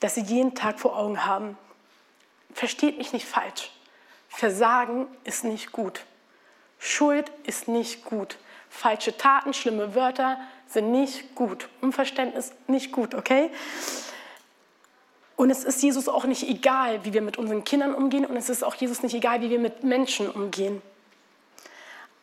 das 0.00 0.14
sie 0.14 0.22
jeden 0.22 0.54
Tag 0.54 0.80
vor 0.80 0.96
Augen 0.96 1.26
haben. 1.26 1.58
Versteht 2.54 2.96
mich 2.96 3.12
nicht 3.12 3.26
falsch. 3.26 3.75
Versagen 4.36 5.06
ist 5.24 5.44
nicht 5.44 5.72
gut. 5.72 6.04
Schuld 6.78 7.32
ist 7.44 7.68
nicht 7.68 8.04
gut. 8.04 8.36
Falsche 8.68 9.16
Taten, 9.16 9.54
schlimme 9.54 9.94
Wörter 9.94 10.38
sind 10.66 10.92
nicht 10.92 11.34
gut. 11.34 11.70
Unverständnis 11.80 12.52
nicht 12.66 12.92
gut, 12.92 13.14
okay? 13.14 13.50
Und 15.36 15.48
es 15.48 15.64
ist 15.64 15.82
Jesus 15.82 16.06
auch 16.06 16.24
nicht 16.24 16.42
egal, 16.42 17.02
wie 17.06 17.14
wir 17.14 17.22
mit 17.22 17.38
unseren 17.38 17.64
Kindern 17.64 17.94
umgehen 17.94 18.26
und 18.26 18.36
es 18.36 18.50
ist 18.50 18.62
auch 18.62 18.74
Jesus 18.74 19.02
nicht 19.02 19.14
egal, 19.14 19.40
wie 19.40 19.48
wir 19.48 19.58
mit 19.58 19.84
Menschen 19.84 20.30
umgehen. 20.30 20.82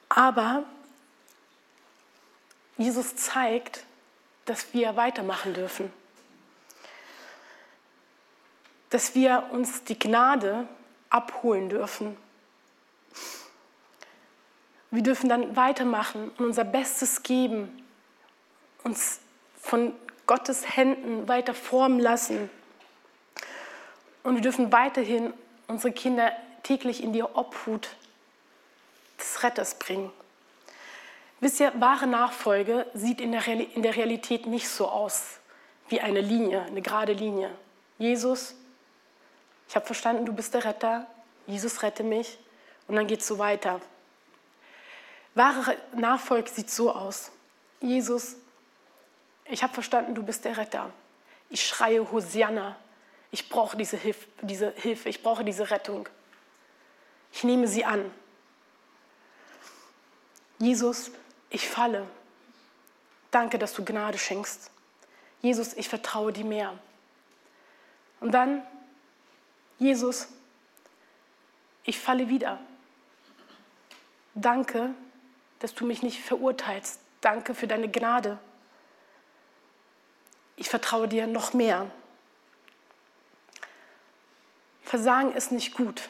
Aber 0.08 0.66
Jesus 2.78 3.16
zeigt, 3.16 3.86
dass 4.46 4.72
wir 4.76 4.96
weitermachen 4.96 5.56
dürfen. 5.56 5.92
Dass 8.92 9.16
wir 9.16 9.50
uns 9.52 9.84
die 9.84 9.98
Gnade 9.98 10.68
abholen 11.14 11.70
dürfen. 11.70 12.18
Wir 14.92 15.04
dürfen 15.04 15.30
dann 15.30 15.56
weitermachen 15.56 16.32
und 16.38 16.46
unser 16.46 16.64
Bestes 16.64 17.24
geben, 17.24 17.84
uns 18.84 19.20
von 19.60 19.94
Gottes 20.28 20.76
Händen 20.76 21.28
weiter 21.28 21.54
formen 21.54 22.00
lassen. 22.00 22.50
Und 24.24 24.36
wir 24.36 24.42
dürfen 24.42 24.72
weiterhin 24.72 25.34
unsere 25.68 25.94
Kinder 25.94 26.32
täglich 26.64 27.04
in 27.04 27.14
die 27.14 27.24
Obhut 27.24 27.90
des 29.20 29.44
Retters 29.44 29.76
bringen. 29.80 30.12
Wisst 31.40 31.60
ihr, 31.60 31.74
wahre 31.80 32.08
Nachfolge 32.08 32.86
sieht 32.94 33.20
in 33.20 33.32
der, 33.32 33.46
in 33.48 33.84
der 33.84 33.96
Realität 33.96 34.46
nicht 34.46 34.70
so 34.70 34.88
aus 34.88 35.40
wie 35.90 36.00
eine 36.00 36.22
Linie, 36.22 36.64
eine 36.64 36.82
gerade 36.82 37.14
Linie. 37.14 37.50
Jesus, 37.98 38.56
ich 39.74 39.76
habe 39.76 39.88
verstanden, 39.88 40.24
du 40.24 40.34
bist 40.34 40.54
der 40.54 40.66
Retter. 40.66 41.08
Jesus 41.48 41.82
rette 41.82 42.04
mich. 42.04 42.38
Und 42.88 42.96
dann 42.96 43.08
geht 43.08 43.22
es 43.22 43.28
so 43.28 43.40
weiter. 43.40 43.82
Wahre 45.34 45.76
Nachfolge 45.96 46.48
sieht 46.48 46.70
so 46.70 46.94
aus. 46.94 47.32
Jesus, 47.82 48.36
ich 49.46 49.64
habe 49.64 49.74
verstanden, 49.74 50.14
du 50.14 50.22
bist 50.22 50.46
der 50.46 50.58
Retter. 50.58 50.92
Ich 51.50 51.66
schreie 51.66 52.12
Hosianna. 52.12 52.76
Ich 53.32 53.50
brauche 53.50 53.76
diese 53.76 53.98
Hilfe, 53.98 54.28
diese 54.44 54.70
Hilfe, 54.74 55.10
ich 55.10 55.24
brauche 55.24 55.44
diese 55.44 55.72
Rettung. 55.72 56.08
Ich 57.32 57.44
nehme 57.44 57.68
sie 57.68 57.84
an. 57.84 58.12
Jesus, 60.60 61.10
ich 61.50 61.68
falle. 61.68 62.06
Danke, 63.32 63.58
dass 63.58 63.74
du 63.74 63.84
Gnade 63.84 64.20
schenkst. 64.20 64.70
Jesus, 65.42 65.74
ich 65.74 65.90
vertraue 65.90 66.32
dir 66.32 66.46
mehr. 66.46 66.78
Und 68.20 68.34
dann 68.34 68.62
Jesus, 69.84 70.30
ich 71.84 72.00
falle 72.00 72.30
wieder. 72.30 72.58
Danke, 74.34 74.96
dass 75.60 75.76
du 75.76 75.86
mich 75.86 76.02
nicht 76.02 76.22
verurteilst. 76.24 77.02
Danke 77.20 77.54
für 77.54 77.68
deine 77.68 77.92
Gnade. 77.92 78.40
vertraue 80.70 81.10
dir 81.10 81.28
noch 81.28 81.54
mehr. 81.54 81.92
Versagen 84.84 85.34
ist 85.34 85.52
nicht 85.52 85.76
gut. 85.76 86.08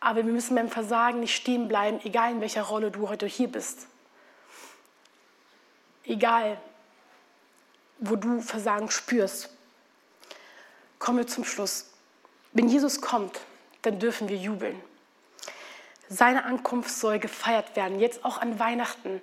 Aber 0.00 0.26
wir 0.26 0.32
müssen 0.32 0.56
beim 0.56 0.70
Versagen 0.70 1.20
nicht 1.20 1.36
stehen 1.36 1.68
bleiben, 1.68 2.00
egal 2.02 2.32
in 2.32 2.40
welcher 2.40 2.62
Rolle 2.62 2.90
du 2.90 3.08
heute 3.08 3.26
hier 3.26 3.48
bist. 3.48 3.86
Egal, 6.02 6.60
wo 8.00 8.16
du 8.16 8.40
Versagen 8.40 8.90
spürst. 8.90 9.57
Kommen 10.98 11.18
wir 11.18 11.26
zum 11.26 11.44
Schluss. 11.44 11.86
Wenn 12.52 12.68
Jesus 12.68 13.00
kommt, 13.00 13.40
dann 13.82 13.98
dürfen 13.98 14.28
wir 14.28 14.36
jubeln. 14.36 14.80
Seine 16.08 16.44
Ankunft 16.44 16.90
soll 16.90 17.18
gefeiert 17.18 17.76
werden, 17.76 18.00
jetzt 18.00 18.24
auch 18.24 18.38
an 18.38 18.58
Weihnachten. 18.58 19.20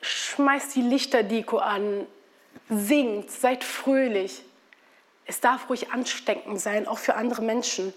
Schmeißt 0.00 0.74
die 0.76 0.82
Lichterdeko 0.82 1.58
an, 1.58 2.06
singt, 2.68 3.30
seid 3.30 3.64
fröhlich. 3.64 4.42
Es 5.24 5.40
darf 5.40 5.68
ruhig 5.68 5.90
ansteckend 5.90 6.60
sein, 6.60 6.86
auch 6.86 6.98
für 6.98 7.16
andere 7.16 7.42
Menschen. 7.42 7.92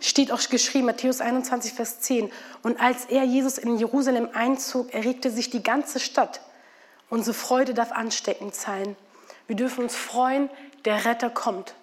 Steht 0.00 0.32
auch 0.32 0.40
geschrieben, 0.48 0.86
Matthäus 0.86 1.20
21, 1.20 1.74
Vers 1.74 2.00
10. 2.00 2.32
Und 2.62 2.80
als 2.80 3.04
er 3.04 3.24
Jesus 3.24 3.58
in 3.58 3.76
Jerusalem 3.76 4.28
einzog, 4.32 4.92
erregte 4.94 5.30
sich 5.30 5.50
die 5.50 5.62
ganze 5.62 6.00
Stadt. 6.00 6.40
Unsere 7.10 7.34
Freude 7.34 7.74
darf 7.74 7.92
ansteckend 7.92 8.54
sein. 8.54 8.96
Wir 9.46 9.56
dürfen 9.56 9.84
uns 9.84 9.96
freuen, 9.96 10.50
der 10.84 11.04
Retter 11.04 11.30
kommt. 11.30 11.74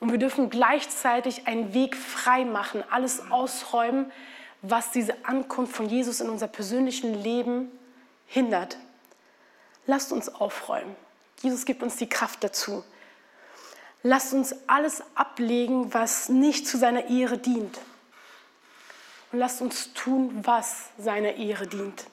Und 0.00 0.10
wir 0.12 0.18
dürfen 0.18 0.48
gleichzeitig 0.48 1.46
einen 1.46 1.74
Weg 1.74 1.94
frei 1.94 2.44
machen, 2.44 2.82
alles 2.90 3.30
ausräumen, 3.30 4.10
was 4.62 4.90
diese 4.90 5.24
Ankunft 5.24 5.74
von 5.76 5.88
Jesus 5.88 6.20
in 6.20 6.28
unser 6.28 6.48
persönlichen 6.48 7.22
Leben 7.22 7.70
hindert. 8.26 8.78
Lasst 9.86 10.12
uns 10.12 10.28
aufräumen. 10.28 10.94
Jesus 11.42 11.64
gibt 11.64 11.82
uns 11.82 11.96
die 11.96 12.08
Kraft 12.08 12.44
dazu. 12.44 12.84
Lasst 14.02 14.32
uns 14.32 14.54
alles 14.66 15.02
ablegen, 15.14 15.92
was 15.92 16.28
nicht 16.28 16.66
zu 16.66 16.78
seiner 16.78 17.08
Ehre 17.10 17.38
dient. 17.38 17.78
Und 19.32 19.38
lasst 19.38 19.60
uns 19.60 19.92
tun, 19.92 20.40
was 20.42 20.88
seiner 20.98 21.34
Ehre 21.34 21.66
dient. 21.66 22.06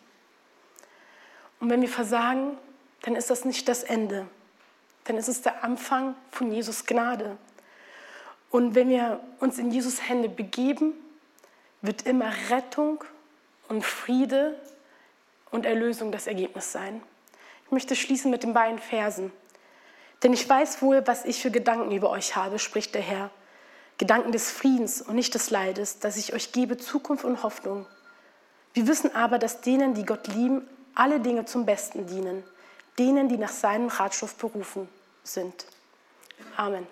Und 1.59 1.69
wenn 1.69 1.81
wir 1.81 1.89
versagen, 1.89 2.57
dann 3.01 3.15
ist 3.15 3.29
das 3.29 3.45
nicht 3.45 3.67
das 3.67 3.83
Ende. 3.83 4.27
Dann 5.07 5.15
ist 5.15 5.29
es 5.29 5.41
der 5.41 5.63
Anfang 5.63 6.15
von 6.31 6.51
Jesus 6.51 6.85
Gnade. 6.85 7.37
Und 8.51 8.75
wenn 8.75 8.89
wir 8.89 9.21
uns 9.39 9.57
in 9.57 9.71
Jesus 9.71 10.09
Hände 10.09 10.27
begeben, 10.27 10.93
wird 11.81 12.01
immer 12.05 12.29
Rettung 12.49 13.05
und 13.69 13.85
Friede 13.85 14.59
und 15.49 15.65
Erlösung 15.65 16.11
das 16.11 16.27
Ergebnis 16.27 16.73
sein. 16.73 17.01
Ich 17.65 17.71
möchte 17.71 17.95
schließen 17.95 18.29
mit 18.29 18.43
den 18.43 18.53
beiden 18.53 18.79
Versen. 18.79 19.31
Denn 20.23 20.33
ich 20.33 20.47
weiß 20.47 20.81
wohl, 20.81 21.07
was 21.07 21.23
ich 21.23 21.41
für 21.41 21.51
Gedanken 21.51 21.91
über 21.91 22.09
euch 22.09 22.35
habe, 22.35 22.59
spricht 22.59 22.93
der 22.93 23.01
Herr. 23.01 23.29
Gedanken 23.97 24.33
des 24.33 24.51
Friedens 24.51 25.01
und 25.01 25.15
nicht 25.15 25.33
des 25.33 25.51
Leides, 25.51 25.99
dass 25.99 26.17
ich 26.17 26.33
euch 26.33 26.51
gebe 26.51 26.77
Zukunft 26.77 27.23
und 27.23 27.43
Hoffnung. 27.43 27.85
Wir 28.73 28.87
wissen 28.87 29.15
aber, 29.15 29.39
dass 29.39 29.61
denen, 29.61 29.93
die 29.93 30.05
Gott 30.05 30.27
lieben, 30.27 30.67
alle 30.95 31.21
Dinge 31.21 31.45
zum 31.45 31.65
Besten 31.65 32.07
dienen, 32.07 32.43
denen, 32.99 33.29
die 33.29 33.37
nach 33.37 33.51
seinem 33.51 33.87
Ratschluss 33.87 34.33
berufen 34.33 34.89
sind. 35.27 35.65
Amen. 36.55 36.87